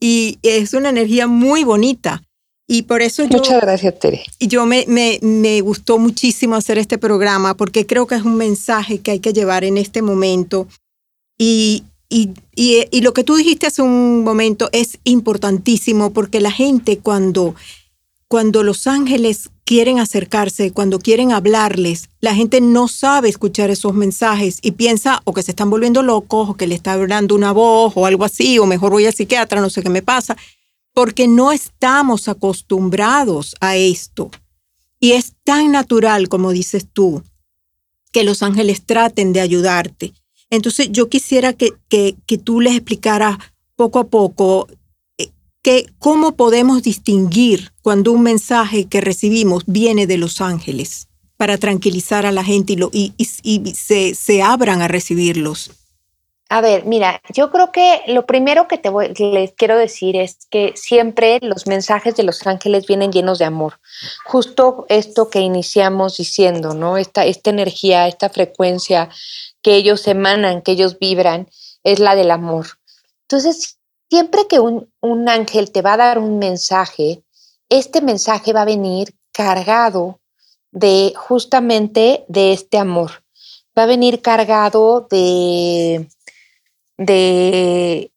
y 0.00 0.38
es 0.42 0.74
una 0.74 0.90
energía 0.90 1.26
muy 1.26 1.64
bonita. 1.64 2.22
Y 2.70 2.82
por 2.82 3.00
eso 3.00 3.24
yo... 3.24 3.38
Muchas 3.38 3.62
gracias, 3.62 3.98
Tere. 3.98 4.22
Y 4.38 4.46
yo 4.48 4.66
me, 4.66 4.84
me, 4.86 5.18
me, 5.22 5.62
gustó 5.62 5.98
muchísimo 5.98 6.54
hacer 6.54 6.76
este 6.76 6.98
programa 6.98 7.54
porque 7.54 7.86
creo 7.86 8.06
que 8.06 8.14
es 8.14 8.22
un 8.22 8.36
mensaje 8.36 9.00
que 9.00 9.12
hay 9.12 9.20
que 9.20 9.32
llevar 9.32 9.64
en 9.64 9.78
este 9.78 10.02
momento. 10.02 10.68
Y, 11.38 11.84
y, 12.10 12.30
y, 12.54 12.84
y 12.90 13.00
lo 13.00 13.14
que 13.14 13.24
tú 13.24 13.36
dijiste 13.36 13.66
hace 13.66 13.80
un 13.80 14.22
momento 14.22 14.68
es 14.72 14.98
importantísimo 15.04 16.12
porque 16.12 16.42
la 16.42 16.50
gente 16.50 16.98
cuando 16.98 17.54
cuando 18.28 18.62
los 18.62 18.86
ángeles 18.86 19.48
quieren 19.64 19.98
acercarse, 19.98 20.70
cuando 20.70 20.98
quieren 20.98 21.32
hablarles, 21.32 22.10
la 22.20 22.34
gente 22.34 22.60
no 22.60 22.86
sabe 22.86 23.30
escuchar 23.30 23.70
esos 23.70 23.94
mensajes 23.94 24.58
y 24.60 24.72
piensa 24.72 25.22
o 25.24 25.32
que 25.32 25.42
se 25.42 25.52
están 25.52 25.70
volviendo 25.70 26.02
locos 26.02 26.50
o 26.50 26.54
que 26.54 26.66
le 26.66 26.74
está 26.74 26.92
hablando 26.92 27.34
una 27.34 27.52
voz 27.52 27.94
o 27.96 28.04
algo 28.04 28.24
así, 28.24 28.58
o 28.58 28.66
mejor 28.66 28.92
voy 28.92 29.06
al 29.06 29.14
psiquiatra, 29.14 29.62
no 29.62 29.70
sé 29.70 29.82
qué 29.82 29.88
me 29.88 30.02
pasa, 30.02 30.36
porque 30.92 31.26
no 31.26 31.52
estamos 31.52 32.28
acostumbrados 32.28 33.56
a 33.60 33.76
esto. 33.76 34.30
Y 35.00 35.12
es 35.12 35.34
tan 35.44 35.72
natural, 35.72 36.28
como 36.28 36.50
dices 36.50 36.86
tú, 36.92 37.22
que 38.12 38.24
los 38.24 38.42
ángeles 38.42 38.84
traten 38.84 39.32
de 39.32 39.40
ayudarte. 39.40 40.12
Entonces 40.50 40.88
yo 40.90 41.08
quisiera 41.08 41.54
que, 41.54 41.72
que, 41.88 42.14
que 42.26 42.36
tú 42.36 42.60
les 42.60 42.74
explicaras 42.74 43.38
poco 43.74 44.00
a 44.00 44.08
poco 44.08 44.66
cómo 45.98 46.32
podemos 46.32 46.82
distinguir 46.82 47.72
cuando 47.82 48.12
un 48.12 48.22
mensaje 48.22 48.86
que 48.86 49.00
recibimos 49.00 49.64
viene 49.66 50.06
de 50.06 50.18
los 50.18 50.40
ángeles 50.40 51.08
para 51.36 51.58
tranquilizar 51.58 52.26
a 52.26 52.32
la 52.32 52.44
gente 52.44 52.72
y, 52.74 52.76
lo, 52.76 52.90
y, 52.92 53.12
se, 53.74 54.14
se, 54.14 54.42
abran 54.42 54.82
a 54.82 54.88
recibirlos. 54.88 55.70
A 56.50 56.60
ver, 56.60 56.86
mira, 56.86 57.20
yo 57.32 57.50
creo 57.50 57.70
que 57.72 58.00
lo 58.06 58.24
primero 58.24 58.66
que 58.68 58.78
te 58.78 58.88
voy, 58.88 59.12
les 59.18 59.52
quiero 59.52 59.76
decir 59.76 60.16
es 60.16 60.46
que 60.50 60.72
siempre 60.76 61.38
los 61.42 61.66
mensajes 61.66 62.16
de 62.16 62.22
los 62.22 62.46
ángeles 62.46 62.86
vienen 62.86 63.12
llenos 63.12 63.38
de 63.38 63.44
amor. 63.44 63.78
Justo 64.24 64.86
esto 64.88 65.28
que 65.28 65.40
iniciamos 65.40 66.16
diciendo, 66.16 66.72
¿no? 66.72 66.96
Esta, 66.96 67.26
esta 67.26 67.50
energía, 67.50 68.08
esta 68.08 68.30
frecuencia 68.30 69.10
que 69.62 69.74
ellos 69.74 70.06
emanan, 70.08 70.62
que 70.62 70.72
ellos 70.72 70.98
vibran, 70.98 71.48
es 71.84 71.98
la 72.00 72.16
del 72.16 72.30
amor. 72.30 72.66
Entonces, 73.22 73.77
Siempre 74.10 74.46
que 74.48 74.58
un, 74.58 75.28
ángel 75.28 75.70
te 75.70 75.82
va 75.82 75.94
a 75.94 75.98
dar 75.98 76.18
un 76.18 76.38
mensaje, 76.38 77.22
este 77.68 78.00
mensaje 78.00 78.52
va 78.52 78.62
a 78.62 78.66
venir 78.66 79.14
cargado 79.32 80.20
de 80.70 81.12
justamente 81.14 82.24
de 82.28 82.52
este 82.52 82.78
amor. 82.78 83.22
Va 83.76 83.82
a 83.82 83.86
venir 83.86 84.22
cargado 84.22 85.06
de, 85.10 86.08
de, 86.96 88.10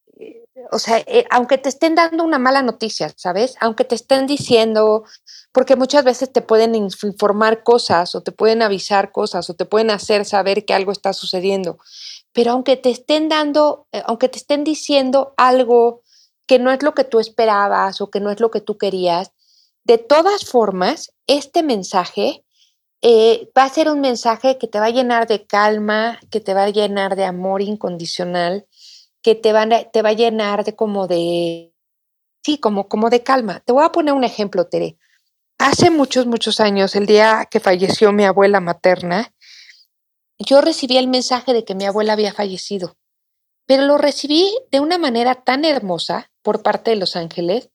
o 0.71 0.79
sea, 0.79 1.00
eh, 1.00 1.25
aunque 1.29 1.57
te 1.57 1.67
estén 1.67 1.95
dando 1.95 2.24
una 2.24 2.39
mala 2.39 2.62
noticia, 2.62 3.12
¿sabes? 3.17 3.55
Aunque 3.60 3.83
te 3.83 3.95
estén 3.95 4.27
diciendo, 4.27 5.03
porque 5.51 5.75
muchas 5.75 6.05
veces 6.05 6.31
te 6.31 6.41
pueden 6.41 6.74
informar 6.74 7.63
cosas 7.63 8.15
o 8.15 8.21
te 8.21 8.31
pueden 8.31 8.62
avisar 8.62 9.12
cosas 9.12 9.50
o 9.50 9.55
te 9.55 9.65
pueden 9.65 9.91
hacer 9.91 10.24
saber 10.24 10.63
que 10.63 10.74
algo 10.74 10.93
está 10.93 11.12
sucediendo 11.12 11.77
pero 12.33 12.51
aunque 12.51 12.77
te 12.77 12.89
estén 12.89 13.29
dando, 13.29 13.88
eh, 13.91 14.01
aunque 14.05 14.29
te 14.29 14.38
estén 14.38 14.63
diciendo 14.63 15.33
algo 15.38 16.01
que 16.47 16.59
no 16.59 16.71
es 16.71 16.83
lo 16.83 16.93
que 16.93 17.03
tú 17.03 17.19
esperabas 17.19 18.01
o 18.01 18.09
que 18.09 18.19
no 18.19 18.31
es 18.31 18.39
lo 18.39 18.51
que 18.51 18.61
tú 18.61 18.77
querías, 18.77 19.31
de 19.83 19.97
todas 19.97 20.45
formas, 20.45 21.13
este 21.27 21.63
mensaje 21.63 22.43
eh, 23.01 23.50
va 23.57 23.63
a 23.63 23.69
ser 23.69 23.89
un 23.89 24.00
mensaje 24.00 24.57
que 24.57 24.67
te 24.67 24.79
va 24.79 24.85
a 24.85 24.91
llenar 24.91 25.27
de 25.27 25.45
calma, 25.45 26.19
que 26.29 26.39
te 26.39 26.53
va 26.53 26.63
a 26.63 26.69
llenar 26.69 27.15
de 27.15 27.25
amor 27.25 27.61
incondicional, 27.61 28.67
que 29.23 29.33
te 29.33 29.53
va, 29.53 29.67
te 29.91 30.01
va 30.01 30.09
a 30.09 30.13
llenar 30.13 30.63
de 30.63 30.75
como 30.75 31.07
de, 31.07 31.73
sí, 32.43 32.59
como, 32.59 32.88
como 32.88 33.09
de 33.09 33.23
calma. 33.23 33.61
Te 33.61 33.73
voy 33.73 33.83
a 33.83 33.91
poner 33.91 34.13
un 34.13 34.23
ejemplo, 34.23 34.67
Tere. 34.67 34.97
Hace 35.57 35.89
muchos, 35.89 36.25
muchos 36.25 36.59
años, 36.59 36.95
el 36.95 37.05
día 37.05 37.47
que 37.50 37.59
falleció 37.59 38.11
mi 38.11 38.25
abuela 38.25 38.59
materna, 38.59 39.33
yo 40.45 40.62
recibí 40.62 40.98
el 40.98 41.07
mensaje 41.07 41.53
de 41.53 41.63
que 41.63 41.75
mi 41.75 41.86
abuela 41.86 42.13
había 42.13 42.33
fallecido, 42.33 42.98
pero 43.65 43.83
lo 43.83 43.98
recibí 43.98 44.50
de 44.71 44.79
una 44.79 44.98
manera 44.98 45.36
tan 45.36 45.65
hermosa 45.65 46.31
por 46.41 46.63
parte 46.63 46.91
de 46.91 46.98
los 46.98 47.15
ángeles, 47.15 47.69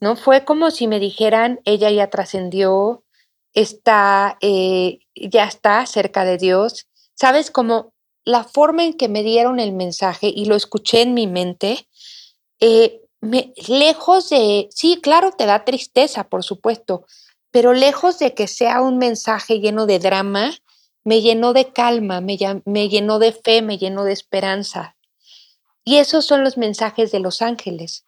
¿no? 0.00 0.16
Fue 0.16 0.44
como 0.44 0.70
si 0.70 0.86
me 0.86 0.98
dijeran, 0.98 1.60
ella 1.64 1.90
ya 1.90 2.08
trascendió, 2.08 3.04
está, 3.52 4.38
eh, 4.40 5.00
ya 5.14 5.44
está 5.44 5.84
cerca 5.86 6.24
de 6.24 6.38
Dios. 6.38 6.86
¿Sabes? 7.14 7.50
Como 7.50 7.92
la 8.24 8.44
forma 8.44 8.84
en 8.84 8.94
que 8.94 9.08
me 9.08 9.22
dieron 9.22 9.60
el 9.60 9.72
mensaje 9.72 10.32
y 10.34 10.46
lo 10.46 10.56
escuché 10.56 11.02
en 11.02 11.14
mi 11.14 11.26
mente, 11.26 11.86
eh, 12.60 13.02
me, 13.20 13.52
lejos 13.68 14.30
de, 14.30 14.68
sí, 14.70 15.00
claro, 15.02 15.32
te 15.32 15.46
da 15.46 15.64
tristeza, 15.64 16.28
por 16.28 16.42
supuesto, 16.42 17.04
pero 17.50 17.74
lejos 17.74 18.18
de 18.18 18.34
que 18.34 18.46
sea 18.46 18.80
un 18.80 18.98
mensaje 18.98 19.60
lleno 19.60 19.86
de 19.86 19.98
drama, 19.98 20.52
me 21.04 21.20
llenó 21.20 21.52
de 21.52 21.72
calma, 21.72 22.20
me, 22.20 22.38
me 22.64 22.88
llenó 22.88 23.18
de 23.18 23.32
fe, 23.32 23.62
me 23.62 23.78
llenó 23.78 24.04
de 24.04 24.12
esperanza. 24.12 24.96
Y 25.84 25.96
esos 25.96 26.26
son 26.26 26.44
los 26.44 26.58
mensajes 26.58 27.10
de 27.12 27.20
los 27.20 27.42
ángeles 27.42 28.04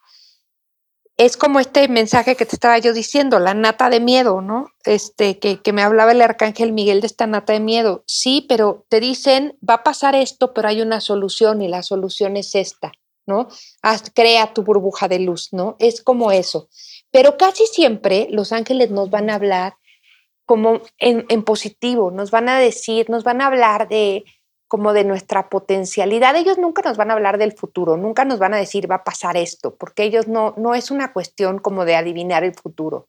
es 1.17 1.37
como 1.37 1.59
este 1.59 1.87
mensaje 1.87 2.35
que 2.35 2.45
te 2.45 2.55
estaba 2.55 2.77
yo 2.79 2.91
diciendo, 2.93 3.39
la 3.39 3.53
nata 3.53 3.89
de 3.89 3.99
miedo, 3.99 4.41
¿no? 4.41 4.69
Este, 4.83 5.37
que, 5.37 5.61
que, 5.61 5.73
me 5.73 5.83
hablaba 5.83 6.11
el 6.11 6.21
arcángel 6.21 6.73
Miguel 6.73 7.01
de 7.01 7.07
esta 7.07 7.27
nata 7.27 7.53
de 7.53 7.59
miedo. 7.59 8.03
Sí, 8.07 8.45
pero 8.49 8.85
te 8.89 8.99
dicen, 8.99 9.57
va 9.67 9.75
a 9.75 9.83
pasar 9.83 10.15
esto, 10.15 10.53
pero 10.53 10.69
hay 10.69 10.81
una 10.81 11.01
solución 11.01 11.61
y 11.61 11.67
la 11.67 11.83
solución 11.83 12.35
es 12.35 12.55
esta, 12.55 12.91
¿no? 13.27 13.47
Haz, 13.83 14.11
crea 14.13 14.53
tu 14.53 14.63
burbuja 14.63 15.07
de 15.07 15.19
luz, 15.19 15.49
¿no? 15.51 15.75
Es 15.79 16.01
como 16.01 16.31
eso. 16.31 16.69
Pero 17.11 17.37
casi 17.37 17.67
siempre 17.67 18.27
los 18.31 18.51
ángeles 18.51 18.89
nos 18.89 19.11
van 19.11 19.29
a 19.29 19.35
hablar 19.35 19.75
como 20.45 20.81
en, 20.97 21.25
en 21.29 21.43
positivo, 21.43 22.11
nos 22.11 22.31
van 22.31 22.49
a 22.49 22.59
decir, 22.59 23.09
nos 23.09 23.23
van 23.23 23.41
a 23.41 23.47
hablar 23.47 23.87
de, 23.87 24.25
como 24.73 24.93
de 24.93 25.03
nuestra 25.03 25.49
potencialidad. 25.49 26.35
Ellos 26.35 26.57
nunca 26.57 26.81
nos 26.81 26.97
van 26.97 27.11
a 27.11 27.13
hablar 27.13 27.37
del 27.37 27.51
futuro, 27.51 27.95
nunca 27.95 28.25
nos 28.25 28.39
van 28.39 28.55
a 28.55 28.57
decir 28.57 28.89
va 28.89 28.95
a 28.95 29.03
pasar 29.03 29.37
esto, 29.37 29.75
porque 29.75 30.03
ellos 30.03 30.27
no, 30.27 30.55
no 30.57 30.73
es 30.73 30.89
una 30.89 31.13
cuestión 31.13 31.59
como 31.59 31.85
de 31.85 31.95
adivinar 31.95 32.43
el 32.43 32.55
futuro. 32.55 33.07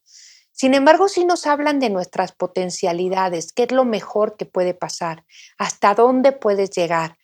Sin 0.52 0.74
embargo, 0.74 1.08
sí 1.08 1.24
nos 1.24 1.46
hablan 1.46 1.80
de 1.80 1.90
nuestras 1.90 2.32
potencialidades, 2.32 3.52
qué 3.52 3.64
es 3.64 3.72
lo 3.72 3.84
mejor 3.84 4.36
que 4.36 4.44
puede 4.44 4.74
pasar, 4.74 5.24
hasta 5.58 5.94
dónde 5.94 6.32
puedes 6.32 6.70
llegar. 6.70 7.16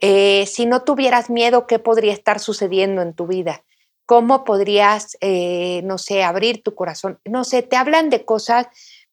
Eh, 0.00 0.46
si 0.46 0.64
no 0.64 0.82
tuvieras 0.84 1.28
miedo, 1.28 1.66
¿qué 1.66 1.78
podría 1.78 2.12
estar 2.12 2.38
sucediendo 2.38 3.02
en 3.02 3.14
tu 3.14 3.26
vida? 3.26 3.64
¿Cómo 4.06 4.44
podrías, 4.44 5.18
eh, 5.20 5.82
no 5.84 5.98
sé, 5.98 6.22
abrir 6.22 6.62
tu 6.62 6.74
corazón? 6.74 7.18
No 7.24 7.44
sé, 7.44 7.62
te 7.62 7.76
hablan 7.76 8.08
de 8.08 8.24
cosas 8.24 8.68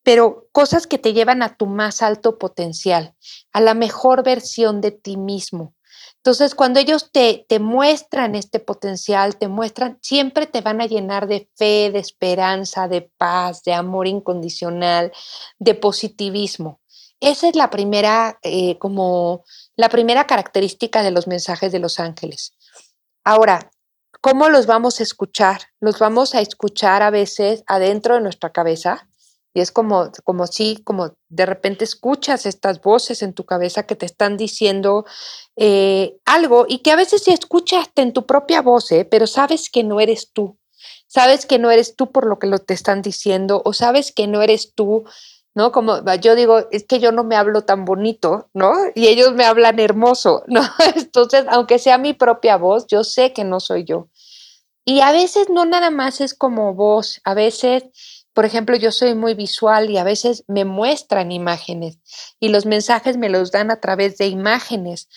pero 0.06 0.48
cosas 0.52 0.86
que 0.86 1.00
te 1.00 1.14
llevan 1.14 1.42
a 1.42 1.58
tu 1.58 1.66
más 1.66 2.04
alto 2.04 2.38
potencial, 2.38 3.16
a 3.52 3.60
la 3.60 3.74
mejor 3.74 4.24
versión 4.24 4.80
de 4.80 4.92
ti 4.92 5.18
mismo. 5.18 5.74
Entonces, 6.18 6.54
cuando 6.54 6.80
ellos 6.80 7.10
te, 7.12 7.48
te 7.50 7.58
muestran 7.58 8.36
este 8.36 8.60
potencial, 8.60 9.38
te 9.38 9.48
muestran, 9.48 9.98
siempre 10.04 10.46
te 10.46 10.62
van 10.62 10.80
a 10.80 10.86
llenar 10.86 11.26
de 11.28 11.50
fe, 11.56 11.90
de 11.92 11.98
esperanza, 11.98 12.88
de 12.88 13.02
paz, 13.18 13.64
de 13.64 13.74
amor 13.74 14.06
incondicional, 14.06 15.12
de 15.58 15.74
positivismo. 15.74 16.82
Esa 17.20 17.50
es 17.50 17.56
la 17.56 17.72
primera, 17.72 18.38
eh, 18.44 18.78
como 18.78 19.44
la 19.76 19.90
primera 19.90 20.28
característica 20.28 21.02
de 21.02 21.10
los 21.10 21.26
mensajes 21.26 21.72
de 21.72 21.80
los 21.80 22.00
ángeles. 22.00 22.54
Ahora, 23.24 23.72
¿cómo 24.22 24.50
los 24.50 24.68
vamos 24.68 25.00
a 25.00 25.04
escuchar? 25.04 25.62
Los 25.80 25.98
vamos 25.98 26.36
a 26.36 26.42
escuchar 26.42 27.02
a 27.02 27.10
veces 27.10 27.64
adentro 27.66 28.14
de 28.14 28.22
nuestra 28.22 28.52
cabeza, 28.52 29.08
y 29.56 29.62
es 29.62 29.72
como, 29.72 30.12
como 30.26 30.48
si, 30.48 30.84
como 30.84 31.16
de 31.30 31.46
repente 31.46 31.86
escuchas 31.86 32.46
estas 32.46 32.82
voces 32.82 33.24
en 33.24 33.32
tu 33.32 33.46
cabeza 33.46 33.88
que 33.88 33.96
te 33.96 34.06
están 34.06 34.36
diciendo 34.36 35.06
eh, 35.56 36.18
algo 36.26 36.66
y 36.68 36.80
que 36.80 36.92
a 36.92 36.98
veces 36.98 37.26
escuchas 37.30 37.90
en 37.96 38.12
tu 38.12 38.26
propia 38.26 38.62
voz, 38.62 38.92
¿eh? 38.92 39.08
pero 39.10 39.28
sabes 39.28 39.70
que 39.70 39.86
no 39.86 40.02
eres 40.02 40.34
tú. 40.34 40.60
Sabes 41.08 41.46
que 41.46 41.58
no 41.58 41.72
eres 41.72 41.96
tú 41.96 42.12
por 42.12 42.28
lo 42.28 42.38
que 42.38 42.48
lo 42.48 42.60
te 42.60 42.74
están 42.74 43.02
diciendo 43.02 43.62
o 43.64 43.72
sabes 43.72 44.12
que 44.12 44.28
no 44.28 44.42
eres 44.42 44.74
tú, 44.76 45.06
¿no? 45.54 45.72
Como 45.72 46.04
yo 46.16 46.36
digo, 46.36 46.68
es 46.72 46.86
que 46.86 47.00
yo 47.00 47.14
no 47.14 47.24
me 47.24 47.38
hablo 47.38 47.62
tan 47.62 47.86
bonito, 47.86 48.50
¿no? 48.54 48.74
Y 48.94 49.08
ellos 49.08 49.34
me 49.36 49.46
hablan 49.46 49.80
hermoso, 49.80 50.44
¿no? 50.48 50.64
Entonces, 50.98 51.46
aunque 51.48 51.80
sea 51.80 51.98
mi 51.98 52.12
propia 52.12 52.58
voz, 52.58 52.88
yo 52.88 53.06
sé 53.06 53.32
que 53.32 53.46
no 53.46 53.62
soy 53.62 53.86
yo. 53.86 54.10
Y 54.84 55.00
a 55.00 55.14
veces 55.14 55.48
no 55.50 55.64
nada 55.64 55.92
más 55.92 56.20
es 56.20 56.34
como 56.34 56.74
voz, 56.74 57.22
a 57.24 57.34
veces 57.34 57.86
por 58.36 58.44
ejemplo, 58.44 58.76
yo 58.76 58.92
soy 58.92 59.16
muy 59.16 59.34
visual 59.34 59.90
y 59.90 59.98
a 59.98 60.04
veces 60.04 60.44
me 60.50 60.66
muestran 60.66 61.32
imágenes 61.32 62.00
y 62.38 62.50
los 62.50 62.66
mensajes 62.66 63.16
me 63.16 63.30
los 63.30 63.50
dan 63.50 63.72
a 63.72 63.80
través 63.80 64.18
de 64.18 64.28
imágenes 64.28 65.08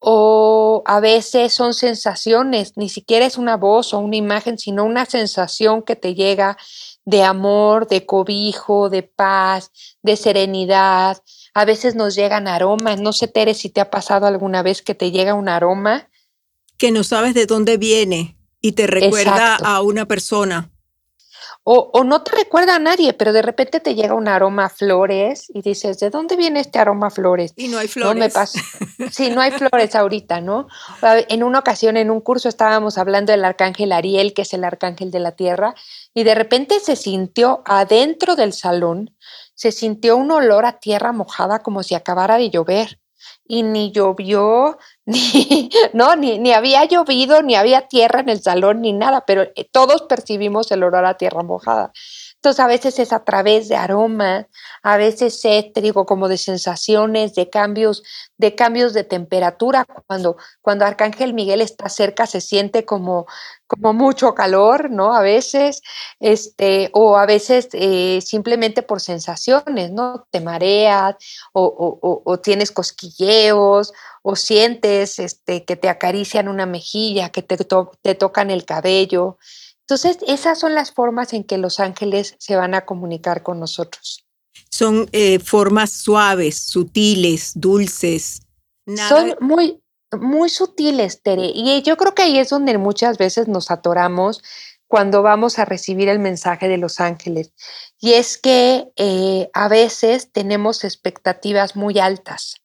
o 0.00 0.82
a 0.84 1.00
veces 1.00 1.54
son 1.54 1.72
sensaciones, 1.72 2.74
ni 2.76 2.90
siquiera 2.90 3.24
es 3.24 3.38
una 3.38 3.56
voz 3.56 3.94
o 3.94 3.98
una 4.00 4.16
imagen, 4.16 4.58
sino 4.58 4.84
una 4.84 5.06
sensación 5.06 5.82
que 5.82 5.96
te 5.96 6.14
llega 6.14 6.58
de 7.06 7.22
amor, 7.22 7.88
de 7.88 8.04
cobijo, 8.04 8.90
de 8.90 9.02
paz, 9.02 9.72
de 10.02 10.16
serenidad. 10.16 11.22
A 11.54 11.64
veces 11.64 11.94
nos 11.94 12.14
llegan 12.14 12.48
aromas. 12.48 13.00
No 13.00 13.14
sé, 13.14 13.28
Tere, 13.28 13.54
si 13.54 13.70
te 13.70 13.80
ha 13.80 13.90
pasado 13.90 14.26
alguna 14.26 14.62
vez 14.62 14.82
que 14.82 14.94
te 14.94 15.10
llega 15.10 15.32
un 15.32 15.48
aroma. 15.48 16.10
Que 16.76 16.92
no 16.92 17.02
sabes 17.02 17.32
de 17.32 17.46
dónde 17.46 17.78
viene 17.78 18.36
y 18.60 18.72
te 18.72 18.86
recuerda 18.86 19.56
a 19.56 19.80
una 19.80 20.04
persona. 20.06 20.70
O, 21.70 22.02
no 22.02 22.22
te 22.22 22.34
recuerda 22.34 22.76
a 22.76 22.78
nadie, 22.78 23.12
pero 23.12 23.34
de 23.34 23.42
repente 23.42 23.78
te 23.80 23.94
llega 23.94 24.14
un 24.14 24.26
aroma 24.26 24.64
a 24.64 24.68
flores 24.70 25.50
y 25.52 25.60
dices, 25.60 26.00
¿de 26.00 26.08
dónde 26.08 26.34
viene 26.34 26.60
este 26.60 26.78
aroma 26.78 27.08
a 27.08 27.10
flores? 27.10 27.52
Y 27.56 27.68
no 27.68 27.76
hay 27.76 27.88
flores. 27.88 28.14
No 28.14 28.18
me 28.18 28.30
pasa. 28.30 28.58
Sí, 29.12 29.28
no 29.28 29.42
hay 29.42 29.50
flores 29.50 29.94
ahorita, 29.94 30.40
¿no? 30.40 30.66
En 31.02 31.42
una 31.42 31.58
ocasión, 31.58 31.98
en 31.98 32.10
un 32.10 32.22
curso, 32.22 32.48
estábamos 32.48 32.96
hablando 32.96 33.32
del 33.32 33.44
arcángel 33.44 33.92
Ariel, 33.92 34.32
que 34.32 34.42
es 34.42 34.54
el 34.54 34.64
arcángel 34.64 35.10
de 35.10 35.20
la 35.20 35.32
tierra, 35.32 35.74
y 36.14 36.24
de 36.24 36.34
repente 36.34 36.80
se 36.80 36.96
sintió 36.96 37.62
adentro 37.66 38.34
del 38.34 38.54
salón, 38.54 39.14
se 39.54 39.70
sintió 39.70 40.16
un 40.16 40.30
olor 40.30 40.64
a 40.64 40.80
tierra 40.80 41.12
mojada 41.12 41.58
como 41.58 41.82
si 41.82 41.94
acabara 41.94 42.38
de 42.38 42.48
llover 42.48 42.98
y 43.48 43.62
ni 43.62 43.90
llovió, 43.90 44.78
ni, 45.06 45.70
no, 45.94 46.14
ni, 46.14 46.38
ni, 46.38 46.52
había 46.52 46.84
llovido, 46.84 47.42
ni 47.42 47.56
había 47.56 47.88
tierra 47.88 48.20
en 48.20 48.28
el 48.28 48.42
salón, 48.42 48.82
ni 48.82 48.92
nada, 48.92 49.24
pero 49.26 49.42
eh, 49.42 49.68
todos 49.72 50.02
percibimos 50.02 50.70
el 50.70 50.84
olor 50.84 51.06
a 51.06 51.16
tierra 51.16 51.42
mojada. 51.42 51.92
Entonces 52.38 52.60
a 52.60 52.68
veces 52.68 53.00
es 53.00 53.12
a 53.12 53.24
través 53.24 53.68
de 53.68 53.74
aromas, 53.74 54.46
a 54.84 54.96
veces 54.96 55.44
es, 55.44 55.72
te 55.72 55.80
digo, 55.80 56.06
como 56.06 56.28
de 56.28 56.38
sensaciones, 56.38 57.34
de 57.34 57.50
cambios, 57.50 58.04
de 58.36 58.54
cambios 58.54 58.92
de 58.94 59.02
temperatura. 59.02 59.84
Cuando, 60.06 60.36
cuando 60.62 60.84
Arcángel 60.84 61.34
Miguel 61.34 61.60
está 61.60 61.88
cerca 61.88 62.26
se 62.26 62.40
siente 62.40 62.84
como, 62.84 63.26
como 63.66 63.92
mucho 63.92 64.34
calor, 64.34 64.88
¿no? 64.88 65.14
A 65.14 65.20
veces, 65.20 65.82
este, 66.20 66.90
o 66.92 67.16
a 67.16 67.26
veces 67.26 67.70
eh, 67.72 68.20
simplemente 68.22 68.82
por 68.84 69.00
sensaciones, 69.00 69.90
¿no? 69.90 70.28
Te 70.30 70.40
mareas 70.40 71.16
o, 71.52 71.98
o, 72.24 72.38
tienes 72.38 72.70
cosquilleos 72.70 73.92
o 74.22 74.36
sientes 74.36 75.18
este, 75.18 75.64
que 75.64 75.74
te 75.74 75.88
acarician 75.88 76.46
una 76.46 76.66
mejilla, 76.66 77.30
que 77.30 77.42
te, 77.42 77.56
te 77.56 78.14
tocan 78.14 78.50
el 78.50 78.64
cabello. 78.64 79.38
Entonces, 79.88 80.18
esas 80.26 80.58
son 80.58 80.74
las 80.74 80.92
formas 80.92 81.32
en 81.32 81.44
que 81.44 81.56
los 81.56 81.80
ángeles 81.80 82.34
se 82.38 82.56
van 82.56 82.74
a 82.74 82.84
comunicar 82.84 83.42
con 83.42 83.58
nosotros. 83.58 84.26
Son 84.68 85.08
eh, 85.12 85.38
formas 85.38 85.92
suaves, 85.92 86.58
sutiles, 86.58 87.52
dulces. 87.54 88.42
Son 89.08 89.34
muy, 89.40 89.80
muy 90.12 90.50
sutiles, 90.50 91.22
Tere. 91.22 91.52
Y 91.54 91.80
yo 91.80 91.96
creo 91.96 92.14
que 92.14 92.20
ahí 92.20 92.38
es 92.38 92.50
donde 92.50 92.76
muchas 92.76 93.16
veces 93.16 93.48
nos 93.48 93.70
atoramos 93.70 94.42
cuando 94.88 95.22
vamos 95.22 95.58
a 95.58 95.64
recibir 95.64 96.10
el 96.10 96.18
mensaje 96.18 96.68
de 96.68 96.76
los 96.76 97.00
ángeles. 97.00 97.54
Y 97.98 98.12
es 98.12 98.36
que 98.36 98.88
eh, 98.96 99.48
a 99.54 99.68
veces 99.68 100.30
tenemos 100.32 100.84
expectativas 100.84 101.76
muy 101.76 101.98
altas. 101.98 102.56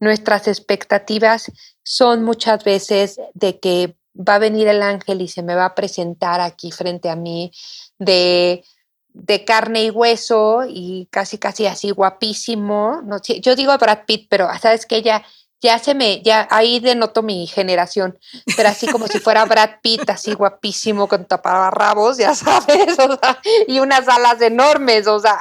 Nuestras 0.00 0.48
expectativas 0.48 1.52
son 1.84 2.24
muchas 2.24 2.64
veces 2.64 3.20
de 3.34 3.60
que 3.60 3.96
va 4.16 4.36
a 4.36 4.38
venir 4.38 4.68
el 4.68 4.82
ángel 4.82 5.20
y 5.22 5.28
se 5.28 5.42
me 5.42 5.54
va 5.54 5.66
a 5.66 5.74
presentar 5.74 6.40
aquí 6.40 6.70
frente 6.70 7.08
a 7.08 7.16
mí 7.16 7.52
de, 7.98 8.64
de 9.12 9.44
carne 9.44 9.84
y 9.84 9.90
hueso 9.90 10.64
y 10.68 11.08
casi, 11.10 11.38
casi 11.38 11.66
así 11.66 11.90
guapísimo. 11.90 13.02
No, 13.04 13.16
yo 13.22 13.56
digo 13.56 13.76
Brad 13.78 14.04
Pitt, 14.06 14.26
pero 14.28 14.48
sabes 14.60 14.86
que 14.86 15.02
ya, 15.02 15.24
ya 15.60 15.78
se 15.78 15.94
me, 15.94 16.20
ya 16.22 16.46
ahí 16.50 16.80
denoto 16.80 17.22
mi 17.22 17.46
generación, 17.46 18.18
pero 18.56 18.68
así 18.68 18.86
como 18.86 19.08
si 19.08 19.18
fuera 19.20 19.46
Brad 19.46 19.80
Pitt, 19.82 20.08
así 20.10 20.34
guapísimo 20.34 21.08
con 21.08 21.24
taparrabos, 21.24 22.18
ya 22.18 22.34
sabes, 22.34 22.98
o 22.98 23.18
sea, 23.18 23.40
y 23.66 23.80
unas 23.80 24.06
alas 24.06 24.40
enormes, 24.42 25.06
o 25.06 25.18
sea, 25.18 25.38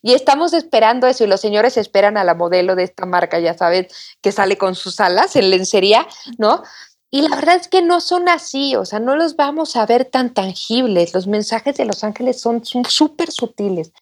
y 0.00 0.14
estamos 0.14 0.52
esperando 0.52 1.08
eso, 1.08 1.24
y 1.24 1.26
los 1.26 1.40
señores 1.40 1.76
esperan 1.76 2.16
a 2.16 2.24
la 2.24 2.34
modelo 2.34 2.76
de 2.76 2.84
esta 2.84 3.04
marca, 3.04 3.40
ya 3.40 3.54
sabes, 3.54 3.88
que 4.22 4.30
sale 4.30 4.56
con 4.56 4.76
sus 4.76 5.00
alas 5.00 5.34
en 5.34 5.50
lencería, 5.50 6.06
¿no? 6.38 6.62
Y 7.10 7.22
la 7.22 7.36
verdad 7.36 7.56
es 7.56 7.68
que 7.68 7.80
no 7.80 8.00
son 8.00 8.28
así, 8.28 8.76
o 8.76 8.84
sea, 8.84 9.00
no 9.00 9.16
los 9.16 9.36
vamos 9.36 9.76
a 9.76 9.86
ver 9.86 10.04
tan 10.04 10.34
tangibles. 10.34 11.14
Los 11.14 11.26
mensajes 11.26 11.76
de 11.76 11.86
los 11.86 12.04
ángeles 12.04 12.40
son 12.40 12.62
súper 12.64 13.30
sutiles. 13.30 13.92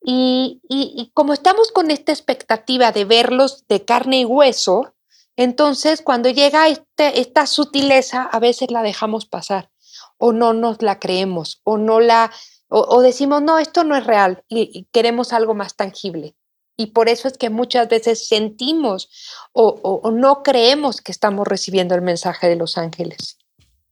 Y, 0.00 0.60
y, 0.68 1.10
como 1.12 1.32
estamos 1.32 1.72
con 1.72 1.90
esta 1.90 2.12
expectativa 2.12 2.92
de 2.92 3.04
verlos 3.04 3.66
de 3.68 3.84
carne 3.84 4.20
y 4.20 4.24
hueso, 4.24 4.94
entonces 5.36 6.02
cuando 6.02 6.30
llega 6.30 6.68
este, 6.68 7.20
esta 7.20 7.46
sutileza, 7.46 8.22
a 8.22 8.38
veces 8.38 8.70
la 8.70 8.82
dejamos 8.82 9.26
pasar 9.26 9.70
o 10.16 10.32
no 10.32 10.52
nos 10.52 10.82
la 10.82 10.98
creemos 10.98 11.60
o 11.64 11.78
no 11.78 12.00
la, 12.00 12.32
o, 12.68 13.00
decimos, 13.02 13.42
no, 13.42 13.58
esto 13.58 13.84
no 13.84 13.96
es 13.96 14.06
real 14.06 14.44
y 14.48 14.86
queremos 14.92 15.32
algo 15.32 15.54
más 15.54 15.74
tangible. 15.76 16.36
Y 16.80 16.86
por 16.92 17.08
eso 17.08 17.26
es 17.26 17.36
que 17.36 17.50
muchas 17.50 17.88
veces 17.88 18.28
sentimos 18.28 19.10
o, 19.52 20.12
no 20.14 20.44
creemos 20.44 21.00
que 21.00 21.10
estamos 21.10 21.46
recibiendo 21.46 21.96
el 21.96 22.02
mensaje 22.02 22.48
de 22.48 22.54
los 22.54 22.78
ángeles. 22.78 23.36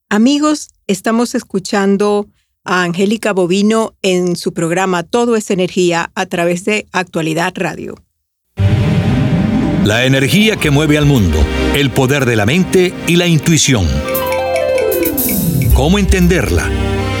Amigos, 0.09 0.69
estamos 0.87 1.35
escuchando 1.35 2.27
a 2.63 2.83
Angélica 2.83 3.33
Bovino 3.33 3.95
en 4.01 4.37
su 4.37 4.53
programa 4.53 5.03
Todo 5.03 5.35
es 5.35 5.51
Energía 5.51 6.11
a 6.15 6.27
través 6.27 6.63
de 6.63 6.87
Actualidad 6.93 7.51
Radio. 7.55 7.95
La 9.83 10.05
energía 10.05 10.55
que 10.55 10.71
mueve 10.71 10.97
al 10.97 11.05
mundo, 11.05 11.39
el 11.75 11.91
poder 11.91 12.25
de 12.25 12.37
la 12.37 12.45
mente 12.45 12.93
y 13.05 13.17
la 13.17 13.27
intuición. 13.27 13.85
¿Cómo 15.73 15.99
entenderla? 15.99 16.69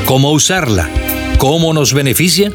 ¿Cómo 0.05 0.31
usarla? 0.31 0.89
¿Cómo 1.39 1.73
nos 1.73 1.93
beneficia? 1.93 2.53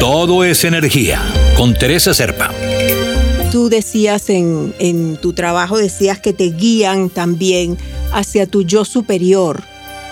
Todo 0.00 0.44
es 0.44 0.64
energía, 0.64 1.22
con 1.56 1.72
Teresa 1.72 2.12
Serpa. 2.12 2.52
Tú 3.50 3.70
decías 3.70 4.28
en, 4.28 4.74
en 4.78 5.16
tu 5.16 5.32
trabajo, 5.32 5.78
decías 5.78 6.20
que 6.20 6.34
te 6.34 6.50
guían 6.50 7.08
también 7.08 7.78
hacia 8.12 8.46
tu 8.46 8.62
yo 8.62 8.84
superior, 8.84 9.62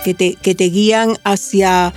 que 0.02 0.14
te, 0.14 0.36
que 0.36 0.54
te 0.54 0.64
guían 0.70 1.18
hacia, 1.22 1.92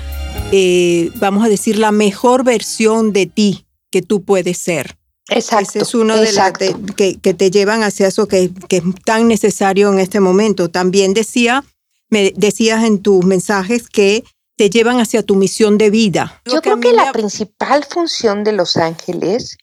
eh, 0.52 1.12
vamos 1.16 1.46
a 1.46 1.50
decir, 1.50 1.80
la 1.80 1.92
mejor 1.94 2.44
versión 2.44 3.14
de 3.14 3.26
ti 3.26 3.66
que 3.90 4.02
tú 4.02 4.22
puedes 4.22 4.58
ser. 4.58 4.98
Exacto. 5.30 5.70
Ese 5.70 5.80
es 5.80 5.96
uno 5.96 6.18
de 6.18 6.34
las 6.34 6.52
que, 6.52 7.18
que, 7.20 7.34
te 7.34 7.52
llevan 7.52 7.84
hacia 7.84 8.08
eso 8.08 8.28
que, 8.28 8.52
que, 8.68 8.78
es 8.78 8.84
tan 9.06 9.30
necesario 9.30 9.92
en 9.94 10.00
este 10.00 10.20
momento. 10.20 10.70
También 10.70 11.14
decía, 11.14 11.64
me 12.10 12.34
decías 12.36 12.84
en 12.84 13.00
tus 13.00 13.24
mensajes 13.24 13.88
que 13.88 14.26
te 14.58 14.70
llevan 14.72 15.00
hacia 15.00 15.24
tu 15.24 15.36
misión 15.36 15.78
de 15.78 15.92
vida. 15.92 16.42
Yo 16.46 16.62
creo 16.62 16.80
que 16.80 16.92
la 16.92 17.14
principal 17.14 17.86
función 17.86 18.44
de 18.44 18.54
los 18.54 18.76
ángeles, 18.76 19.58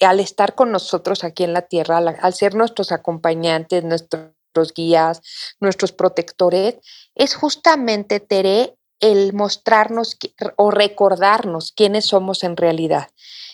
al 0.00 0.20
estar 0.20 0.54
con 0.54 0.70
nosotros 0.70 1.24
aquí 1.24 1.42
en 1.42 1.52
la 1.52 1.62
tierra, 1.62 1.98
al 1.98 2.34
ser 2.34 2.54
nuestros 2.54 2.92
acompañantes, 2.92 3.82
nuestros 3.82 4.72
guías, 4.74 5.20
nuestros 5.60 5.92
protectores, 5.92 6.76
es 7.16 7.34
justamente, 7.34 8.20
Tere, 8.20 8.76
el 9.00 9.32
mostrarnos 9.32 10.16
o 10.56 10.70
recordarnos 10.70 11.72
quiénes 11.72 12.06
somos 12.06 12.44
en 12.44 12.56
realidad. 12.56 13.08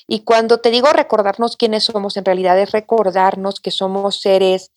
Y 0.06 0.20
cuando 0.20 0.60
te 0.60 0.70
digo 0.70 0.88
recordarnos 0.92 1.56
quiénes 1.56 1.84
somos 1.84 2.18
en 2.18 2.26
realidad, 2.26 2.58
es 2.60 2.72
recordarnos 2.72 3.60
que 3.60 3.70
somos 3.70 4.20
seres 4.20 4.72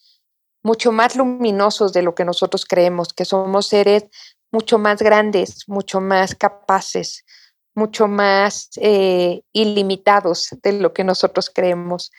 mucho 0.64 0.92
más 0.94 1.16
luminosos 1.16 1.92
de 1.92 2.04
lo 2.04 2.16
que 2.16 2.24
nosotros 2.24 2.66
creemos, 2.66 3.14
que 3.14 3.26
somos 3.26 3.68
seres 3.68 4.06
mucho 4.52 4.78
más 4.78 5.02
grandes, 5.02 5.68
mucho 5.68 6.02
más 6.02 6.36
capaces, 6.36 7.26
mucho 7.74 8.08
más 8.08 8.70
eh, 8.78 9.42
ilimitados 9.54 10.50
de 10.62 10.74
lo 10.74 10.94
que 10.94 11.04
nosotros 11.04 11.50
creemos. 11.50 12.12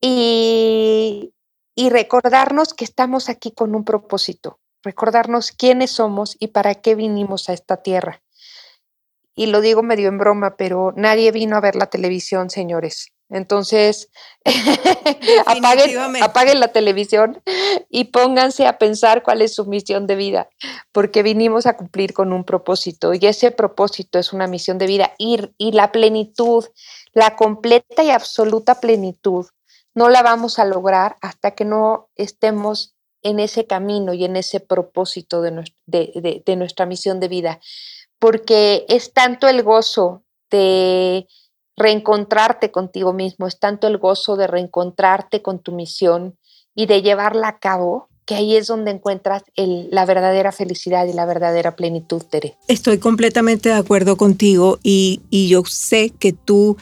Y, 0.00 1.32
y 1.74 1.90
recordarnos 1.90 2.74
que 2.74 2.84
estamos 2.84 3.28
aquí 3.28 3.52
con 3.52 3.74
un 3.74 3.84
propósito, 3.84 4.60
recordarnos 4.82 5.52
quiénes 5.52 5.92
somos 5.92 6.36
y 6.38 6.48
para 6.48 6.74
qué 6.74 6.94
vinimos 6.94 7.48
a 7.48 7.52
esta 7.52 7.82
tierra. 7.82 8.22
Y 9.34 9.46
lo 9.46 9.60
digo 9.60 9.84
medio 9.84 10.08
en 10.08 10.18
broma, 10.18 10.56
pero 10.56 10.92
nadie 10.96 11.30
vino 11.30 11.56
a 11.56 11.60
ver 11.60 11.76
la 11.76 11.86
televisión, 11.86 12.50
señores. 12.50 13.12
Entonces, 13.30 14.08
apaguen, 15.46 16.60
la 16.60 16.68
televisión 16.68 17.42
y 17.90 18.04
pónganse 18.04 18.66
a 18.66 18.78
pensar 18.78 19.22
cuál 19.22 19.42
es 19.42 19.54
su 19.54 19.66
misión 19.66 20.06
de 20.06 20.16
vida, 20.16 20.48
porque 20.92 21.22
vinimos 21.22 21.66
a 21.66 21.76
cumplir 21.76 22.14
con 22.14 22.32
un 22.32 22.44
propósito 22.44 23.12
y 23.12 23.26
ese 23.26 23.50
propósito 23.50 24.18
es 24.18 24.32
una 24.32 24.46
misión 24.46 24.78
de 24.78 24.86
vida 24.86 25.12
y, 25.18 25.40
y 25.58 25.72
la 25.72 25.92
plenitud, 25.92 26.64
la 27.12 27.36
completa 27.36 28.02
y 28.02 28.10
absoluta 28.10 28.80
plenitud, 28.80 29.46
no 29.94 30.08
la 30.08 30.22
vamos 30.22 30.58
a 30.58 30.64
lograr 30.64 31.16
hasta 31.20 31.50
que 31.50 31.66
no 31.66 32.08
estemos 32.16 32.94
en 33.22 33.40
ese 33.40 33.66
camino 33.66 34.14
y 34.14 34.24
en 34.24 34.36
ese 34.36 34.60
propósito 34.60 35.42
de, 35.42 35.64
de 35.86 36.56
nuestra 36.56 36.86
misión 36.86 37.20
de 37.20 37.28
vida, 37.28 37.60
porque 38.18 38.86
es 38.88 39.12
tanto 39.12 39.48
el 39.48 39.62
gozo 39.62 40.22
de 40.50 41.26
reencontrarte 41.78 42.70
contigo 42.70 43.12
mismo, 43.12 43.46
es 43.46 43.58
tanto 43.58 43.86
el 43.86 43.98
gozo 43.98 44.36
de 44.36 44.46
reencontrarte 44.46 45.42
con 45.42 45.60
tu 45.60 45.72
misión 45.72 46.36
y 46.74 46.86
de 46.86 47.02
llevarla 47.02 47.48
a 47.48 47.58
cabo, 47.58 48.08
que 48.26 48.34
ahí 48.34 48.56
es 48.56 48.66
donde 48.66 48.90
encuentras 48.90 49.42
la 49.56 50.04
verdadera 50.04 50.52
felicidad 50.52 51.06
y 51.06 51.14
la 51.14 51.24
verdadera 51.24 51.76
plenitud, 51.76 52.22
Tere. 52.22 52.56
Estoy 52.68 52.98
completamente 52.98 53.70
de 53.70 53.76
acuerdo 53.76 54.16
contigo 54.16 54.78
y, 54.82 55.22
yo 55.30 55.64
sé 55.64 56.10
que 56.10 56.32
tú 56.32 56.76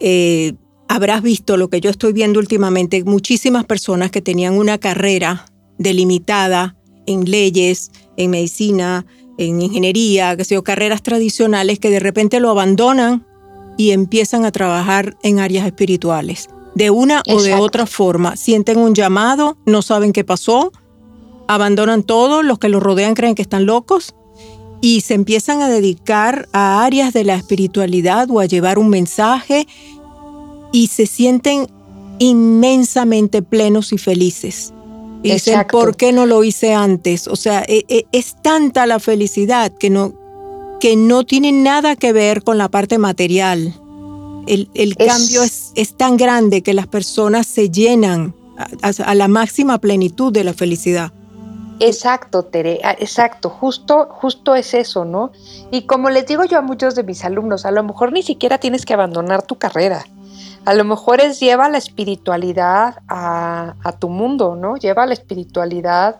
eh, 0.00 0.54
habrás 0.88 1.22
visto 1.22 1.56
lo 1.56 1.68
que 1.68 1.80
yo 1.80 1.90
estoy 1.90 2.12
viendo 2.12 2.40
últimamente, 2.40 3.04
muchísimas 3.04 3.64
personas 3.64 4.10
que 4.10 4.22
tenían 4.22 4.54
una 4.54 4.78
carrera 4.78 5.46
delimitada 5.78 6.74
en 7.06 7.30
leyes, 7.30 7.92
en 8.16 8.30
medicina, 8.30 9.06
en 9.38 9.62
ingeniería, 9.62 10.36
que 10.36 10.44
sea, 10.44 10.60
carreras 10.62 11.02
tradicionales 11.02 11.78
que 11.78 11.90
de 11.90 12.00
repente 12.00 12.40
lo 12.40 12.50
abandonan 12.50 13.27
y 13.78 13.92
empiezan 13.92 14.44
a 14.44 14.52
trabajar 14.52 15.16
en 15.22 15.38
áreas 15.38 15.64
espirituales. 15.64 16.50
De 16.74 16.90
una 16.90 17.22
o 17.26 17.40
de 17.40 17.54
otra 17.54 17.86
forma, 17.86 18.36
sienten 18.36 18.76
un 18.76 18.94
llamado, 18.94 19.56
no 19.64 19.80
saben 19.80 20.12
qué 20.12 20.24
pasó, 20.24 20.72
abandonan 21.46 22.02
todo, 22.02 22.42
los 22.42 22.58
que 22.58 22.68
los 22.68 22.82
rodean 22.82 23.14
creen 23.14 23.34
que 23.34 23.42
están 23.42 23.64
locos 23.64 24.14
y 24.80 25.00
se 25.00 25.14
empiezan 25.14 25.62
a 25.62 25.68
dedicar 25.68 26.48
a 26.52 26.84
áreas 26.84 27.12
de 27.12 27.24
la 27.24 27.34
espiritualidad 27.34 28.30
o 28.30 28.40
a 28.40 28.46
llevar 28.46 28.78
un 28.78 28.90
mensaje 28.90 29.66
y 30.72 30.88
se 30.88 31.06
sienten 31.06 31.66
inmensamente 32.18 33.42
plenos 33.42 33.92
y 33.92 33.98
felices. 33.98 34.74
Y 35.22 35.32
dicen, 35.32 35.66
¿por 35.70 35.96
qué 35.96 36.12
no 36.12 36.26
lo 36.26 36.44
hice 36.44 36.74
antes? 36.74 37.26
O 37.26 37.36
sea, 37.36 37.64
e, 37.66 37.84
e, 37.88 38.06
es 38.12 38.36
tanta 38.42 38.86
la 38.86 39.00
felicidad 39.00 39.72
que 39.72 39.90
no, 39.90 40.14
que 40.80 40.96
no 40.96 41.24
tiene 41.24 41.52
nada 41.52 41.96
que 41.96 42.12
ver 42.12 42.42
con 42.42 42.58
la 42.58 42.68
parte 42.68 42.98
material. 42.98 43.74
El, 44.46 44.96
cambio 44.96 45.42
es, 45.42 45.72
es, 45.74 45.94
tan 45.94 46.16
grande 46.16 46.62
que 46.62 46.72
las 46.72 46.86
personas 46.86 47.46
se 47.46 47.68
llenan 47.68 48.34
a, 48.82 49.14
la 49.14 49.28
máxima 49.28 49.78
plenitud 49.78 50.32
de 50.32 50.44
la 50.44 50.54
felicidad. 50.54 51.12
Exacto, 51.80 52.42
Tere, 52.44 52.80
ah, 52.82 52.96
exacto, 52.98 53.50
justo, 53.50 54.08
justo 54.10 54.56
es 54.56 54.74
eso, 54.74 55.04
¿no? 55.04 55.30
Y 55.70 55.82
como 55.82 56.10
les 56.10 56.26
digo 56.26 56.44
yo 56.44 56.58
a 56.58 56.62
muchos 56.62 56.96
de 56.96 57.04
mis 57.04 57.24
alumnos, 57.24 57.64
a 57.66 57.70
lo 57.70 57.84
mejor 57.84 58.12
ni 58.12 58.22
siquiera 58.22 58.58
tienes 58.58 58.84
que 58.84 58.94
abandonar 58.94 59.42
tu 59.42 59.58
carrera. 59.58 60.04
A 60.64 60.74
lo 60.74 60.84
mejor 60.84 61.20
es 61.20 61.38
lleva 61.38 61.68
la 61.68 61.78
espiritualidad 61.78 62.96
a, 63.08 63.74
tu 64.00 64.08
mundo, 64.08 64.56
¿no? 64.56 64.76
Lleva 64.76 65.06
la 65.06 65.12
espiritualidad 65.12 66.16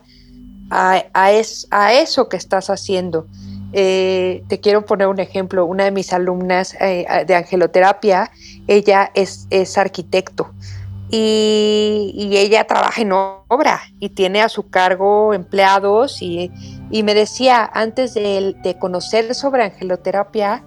a, 0.69 1.03
a 1.13 1.93
eso 1.93 2.29
que 2.29 2.37
estás 2.37 2.69
haciendo. 2.69 3.27
Eh, 3.73 4.43
te 4.47 4.59
quiero 4.59 4.85
poner 4.85 5.07
un 5.07 5.19
ejemplo. 5.19 5.65
Una 5.65 5.85
de 5.85 5.91
mis 5.91 6.11
alumnas 6.13 6.75
eh, 6.79 7.05
de 7.25 7.35
angeloterapia, 7.35 8.31
ella 8.67 9.11
es, 9.13 9.77
arquitecto 9.77 10.51
y, 11.09 12.29
ella 12.33 12.65
trabaja 12.65 13.01
en 13.01 13.11
obra 13.11 13.81
y 13.99 14.09
tiene 14.09 14.41
a 14.41 14.49
su 14.49 14.69
cargo 14.69 15.33
empleados 15.33 16.21
y, 16.21 16.51
me 16.91 17.13
decía, 17.13 17.69
antes 17.73 18.13
de, 18.13 18.55
de 18.63 18.77
conocer 18.77 19.33
sobre 19.35 19.63
angeloterapia, 19.63 20.63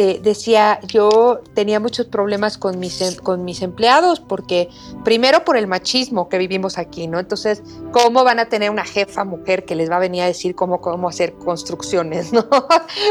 eh, 0.00 0.20
decía, 0.22 0.78
yo 0.86 1.40
tenía 1.54 1.80
muchos 1.80 2.06
problemas 2.06 2.56
con 2.56 2.78
mis, 2.78 3.00
em, 3.00 3.16
con 3.16 3.44
mis 3.44 3.62
empleados, 3.62 4.20
porque 4.20 4.68
primero 5.02 5.44
por 5.44 5.56
el 5.56 5.66
machismo 5.66 6.28
que 6.28 6.38
vivimos 6.38 6.78
aquí, 6.78 7.08
¿no? 7.08 7.18
Entonces, 7.18 7.64
¿cómo 7.90 8.22
van 8.22 8.38
a 8.38 8.48
tener 8.48 8.70
una 8.70 8.84
jefa 8.84 9.24
mujer 9.24 9.64
que 9.64 9.74
les 9.74 9.90
va 9.90 9.96
a 9.96 9.98
venir 9.98 10.22
a 10.22 10.26
decir 10.26 10.54
cómo, 10.54 10.80
cómo 10.80 11.08
hacer 11.08 11.32
construcciones, 11.32 12.32
¿no? 12.32 12.46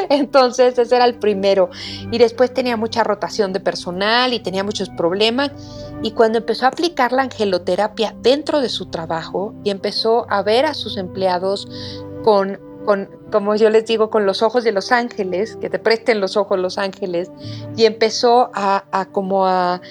Entonces, 0.10 0.80
ese 0.80 0.96
era 0.96 1.04
el 1.04 1.20
primero. 1.20 1.70
Y 2.10 2.20
después 2.20 2.54
tenía 2.54 2.78
mucha 2.78 3.04
rotación 3.04 3.52
de 3.52 3.60
personal 3.60 4.32
y 4.32 4.40
tenía 4.40 4.64
muchos 4.64 4.88
problemas. 4.88 5.52
Y 6.04 6.12
cuando 6.12 6.38
empezó 6.38 6.68
a 6.68 6.70
aplicar 6.70 7.12
la 7.12 7.24
angeloterapia 7.24 8.16
dentro 8.22 8.62
de 8.62 8.70
su 8.70 8.86
trabajo 8.86 9.54
y 9.66 9.72
empezó 9.72 10.26
a 10.30 10.42
ver 10.42 10.66
a 10.66 10.74
sus 10.74 10.96
empleados 10.96 11.68
con 12.24 12.62
como 13.32 13.56
yo 13.56 13.70
les 13.70 13.86
digo, 13.86 14.10
con 14.10 14.26
los 14.26 14.42
ojos 14.42 14.64
de 14.64 14.72
los 14.72 14.92
ángeles, 14.92 15.58
que 15.58 15.70
te 15.70 15.80
presten 15.80 16.22
los 16.22 16.38
ojos 16.38 16.60
los 16.60 16.78
ángeles, 16.78 17.32
y 17.76 17.86
empezó 17.86 18.52
a, 18.54 19.08
como 19.12 19.48
a, 19.48 19.82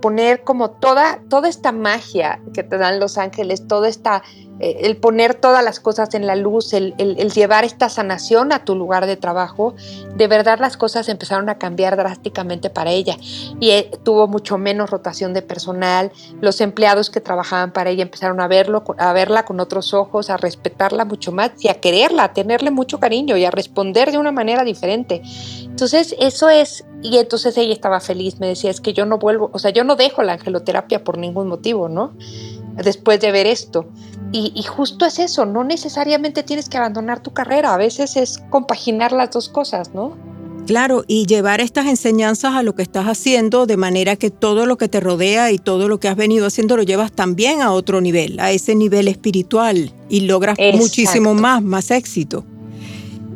poner 0.00 0.44
como 0.44 0.70
toda, 0.70 1.20
toda 1.28 1.48
esta 1.48 1.72
magia 1.72 2.40
que 2.54 2.62
te 2.62 2.78
dan 2.78 2.98
los 2.98 3.18
ángeles, 3.18 3.66
toda 3.68 3.88
esta 3.88 4.22
el 4.62 4.96
poner 4.96 5.34
todas 5.34 5.64
las 5.64 5.80
cosas 5.80 6.14
en 6.14 6.26
la 6.26 6.36
luz, 6.36 6.72
el, 6.72 6.94
llevar 7.32 7.64
esta 7.64 7.88
sanación 7.88 8.52
a 8.52 8.64
tu 8.64 8.76
lugar 8.76 9.06
de 9.06 9.16
trabajo, 9.16 9.74
de 10.14 10.28
verdad 10.28 10.58
las 10.60 10.76
cosas 10.76 11.08
empezaron 11.08 11.48
a 11.48 11.58
cambiar 11.58 11.96
drásticamente 11.96 12.70
para 12.70 12.90
ella 12.90 13.16
y 13.60 13.70
eh, 13.70 13.90
tuvo 14.04 14.28
mucho 14.28 14.58
menos 14.58 14.90
rotación 14.90 15.34
de 15.34 15.42
personal, 15.42 16.12
los 16.40 16.60
empleados 16.60 17.10
que 17.10 17.20
trabajaban 17.20 17.72
para 17.72 17.90
ella 17.90 18.02
empezaron 18.02 18.40
a 18.40 18.48
verlo, 18.48 18.84
a 18.98 19.12
verla 19.12 19.44
con 19.44 19.60
otros 19.60 19.94
ojos, 19.94 20.30
a 20.30 20.36
respetarla 20.36 21.04
mucho 21.04 21.32
más 21.32 21.52
y 21.60 21.68
a 21.68 21.80
quererla, 21.80 22.24
a 22.24 22.32
tenerle 22.32 22.70
mucho 22.70 23.00
cariño 23.00 23.36
y 23.36 23.44
a 23.44 23.50
responder 23.50 24.12
de 24.12 24.18
una 24.18 24.32
manera 24.32 24.64
diferente. 24.64 25.22
Entonces, 25.64 26.14
eso 26.20 26.48
es, 26.50 26.84
y 27.02 27.16
entonces 27.16 27.56
ella 27.56 27.72
estaba 27.72 28.00
feliz, 28.00 28.38
me 28.38 28.46
decía, 28.46 28.70
es 28.70 28.80
que 28.80 28.92
yo 28.92 29.06
no 29.06 29.18
vuelvo, 29.18 29.50
o 29.52 29.58
sea, 29.58 29.70
yo 29.70 29.84
no 29.84 29.96
dejo 29.96 30.22
la 30.22 30.34
angeloterapia 30.34 31.02
por 31.02 31.18
ningún 31.18 31.48
motivo, 31.48 31.88
¿no? 31.88 32.12
Después 32.76 33.20
de 33.20 33.32
ver 33.32 33.46
esto. 33.46 33.86
Y, 34.34 34.62
justo 34.62 35.04
es 35.04 35.18
eso, 35.18 35.44
no 35.44 35.62
necesariamente 35.62 36.42
tienes 36.42 36.70
que 36.70 36.78
abandonar 36.78 37.20
tu 37.20 37.32
carrera, 37.32 37.74
a 37.74 37.76
veces 37.76 38.16
es 38.16 38.38
compaginar 38.48 39.12
las 39.12 39.30
dos 39.30 39.50
cosas, 39.50 39.92
¿no? 39.94 40.16
Claro, 40.66 41.04
y 41.06 41.26
llevar 41.26 41.60
estas 41.60 41.86
enseñanzas 41.86 42.54
a 42.54 42.62
lo 42.62 42.74
que 42.74 42.82
estás 42.82 43.06
haciendo 43.06 43.66
de 43.66 43.76
manera 43.76 44.16
que 44.16 44.30
todo 44.30 44.64
lo 44.64 44.78
que 44.78 44.88
te 44.88 45.00
rodea 45.00 45.50
y 45.50 45.58
todo 45.58 45.88
lo 45.88 45.98
que 45.98 46.08
has 46.08 46.16
venido 46.16 46.46
haciendo 46.46 46.76
lo 46.76 46.82
llevas 46.82 47.12
también 47.12 47.60
a 47.62 47.72
otro 47.72 48.00
nivel, 48.00 48.38
a 48.40 48.52
ese 48.52 48.74
nivel 48.74 49.08
espiritual 49.08 49.92
y 50.08 50.20
logras 50.20 50.56
muchísimo 50.74 51.34
más, 51.34 51.62
más 51.62 51.90
éxito. 51.90 52.44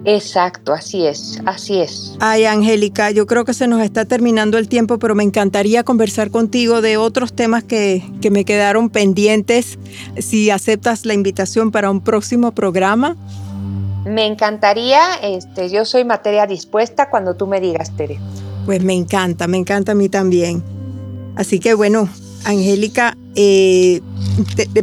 Exacto, 0.08 0.72
así 0.72 1.04
es, 1.04 1.40
así 1.46 1.80
es. 1.80 2.14
Ay, 2.20 2.44
Angélica, 2.44 3.10
yo 3.10 3.26
creo 3.26 3.44
que 3.44 3.52
se 3.52 3.66
nos 3.66 3.82
está 3.82 4.04
terminando 4.04 4.56
el 4.56 4.68
tiempo, 4.68 5.00
pero 5.00 5.16
me 5.16 5.24
encantaría 5.24 5.82
conversar 5.82 6.30
contigo 6.30 6.80
de 6.80 6.96
otros 6.96 7.32
temas 7.32 7.64
que, 7.64 8.04
que 8.20 8.30
me 8.30 8.44
quedaron 8.44 8.88
pendientes. 8.88 9.80
Si 10.16 10.48
aceptas 10.50 11.06
la 11.06 11.14
invitación 11.14 11.72
para 11.72 11.90
un 11.90 12.00
próximo 12.00 12.52
programa. 12.52 13.16
Me 14.04 14.26
encantaría, 14.26 15.02
este, 15.24 15.70
yo 15.70 15.84
soy 15.84 16.04
materia 16.04 16.46
dispuesta 16.46 17.10
cuando 17.10 17.34
tú 17.34 17.48
me 17.48 17.60
digas, 17.60 17.90
Tere. 17.96 18.20
Pues 18.64 18.84
me 18.84 18.94
encanta, 18.94 19.48
me 19.48 19.56
encanta 19.56 19.90
a 19.90 19.94
mí 19.96 20.08
también. 20.08 20.62
Así 21.34 21.58
que 21.58 21.74
bueno, 21.74 22.08
Angélica, 22.44 23.16
eh, 23.34 24.00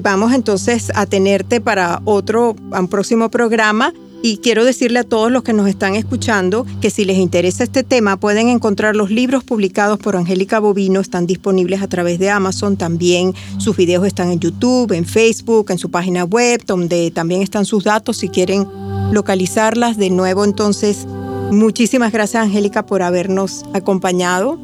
vamos 0.01 0.33
entonces 0.33 0.91
a 0.95 1.05
tenerte 1.05 1.61
para 1.61 2.01
otro, 2.03 2.57
un 2.77 2.89
próximo 2.89 3.29
programa. 3.29 3.93
Y 4.25 4.37
quiero 4.37 4.63
decirle 4.63 4.99
a 4.99 5.03
todos 5.03 5.29
los 5.29 5.43
que 5.43 5.51
nos 5.51 5.67
están 5.67 5.95
escuchando 5.95 6.65
que 6.79 6.89
si 6.89 7.03
les 7.03 7.17
interesa 7.17 7.65
este 7.65 7.83
tema 7.83 8.15
pueden 8.15 8.47
encontrar 8.47 8.95
los 8.95 9.11
libros 9.11 9.43
publicados 9.43 9.99
por 9.99 10.15
Angélica 10.15 10.59
Bovino, 10.59 11.01
están 11.01 11.27
disponibles 11.27 11.81
a 11.81 11.89
través 11.89 12.19
de 12.19 12.29
Amazon 12.29 12.77
también, 12.77 13.33
sus 13.57 13.75
videos 13.75 14.07
están 14.07 14.31
en 14.31 14.39
YouTube, 14.39 14.93
en 14.93 15.03
Facebook, 15.03 15.71
en 15.71 15.77
su 15.77 15.91
página 15.91 16.23
web, 16.23 16.63
donde 16.65 17.11
también 17.11 17.41
están 17.41 17.65
sus 17.65 17.83
datos 17.83 18.15
si 18.15 18.29
quieren 18.29 18.65
localizarlas. 19.11 19.97
De 19.97 20.09
nuevo, 20.09 20.45
entonces, 20.45 21.05
muchísimas 21.51 22.13
gracias 22.13 22.43
Angélica 22.43 22.85
por 22.85 23.01
habernos 23.01 23.65
acompañado. 23.73 24.57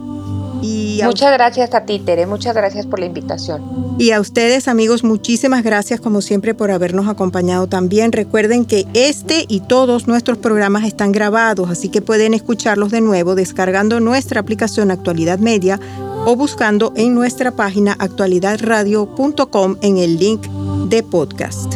Y 0.61 0.99
muchas 1.03 1.31
gracias 1.33 1.73
a 1.73 1.85
ti, 1.85 1.99
Tere. 1.99 2.25
Muchas 2.25 2.53
gracias 2.55 2.85
por 2.85 2.99
la 2.99 3.05
invitación. 3.05 3.95
Y 3.97 4.11
a 4.11 4.19
ustedes, 4.19 4.67
amigos, 4.67 5.03
muchísimas 5.03 5.63
gracias 5.63 5.99
como 5.99 6.21
siempre 6.21 6.53
por 6.53 6.71
habernos 6.71 7.07
acompañado 7.07 7.67
también. 7.67 8.11
Recuerden 8.11 8.65
que 8.65 8.85
este 8.93 9.45
y 9.47 9.61
todos 9.61 10.07
nuestros 10.07 10.37
programas 10.37 10.85
están 10.85 11.11
grabados, 11.11 11.69
así 11.69 11.89
que 11.89 12.01
pueden 12.01 12.33
escucharlos 12.33 12.91
de 12.91 13.01
nuevo 13.01 13.35
descargando 13.35 13.99
nuestra 13.99 14.41
aplicación 14.41 14.91
Actualidad 14.91 15.39
Media 15.39 15.79
o 16.25 16.35
buscando 16.35 16.93
en 16.95 17.15
nuestra 17.15 17.51
página 17.51 17.95
actualidadradio.com 17.97 19.77
en 19.81 19.97
el 19.97 20.17
link 20.17 20.47
de 20.89 21.03
podcast. 21.03 21.75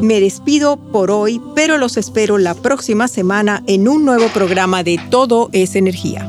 Me 0.00 0.20
despido 0.20 0.76
por 0.76 1.10
hoy, 1.10 1.40
pero 1.54 1.78
los 1.78 1.96
espero 1.96 2.36
la 2.38 2.54
próxima 2.54 3.08
semana 3.08 3.62
en 3.66 3.88
un 3.88 4.04
nuevo 4.04 4.28
programa 4.28 4.82
de 4.82 5.00
Todo 5.10 5.48
es 5.52 5.76
Energía. 5.76 6.28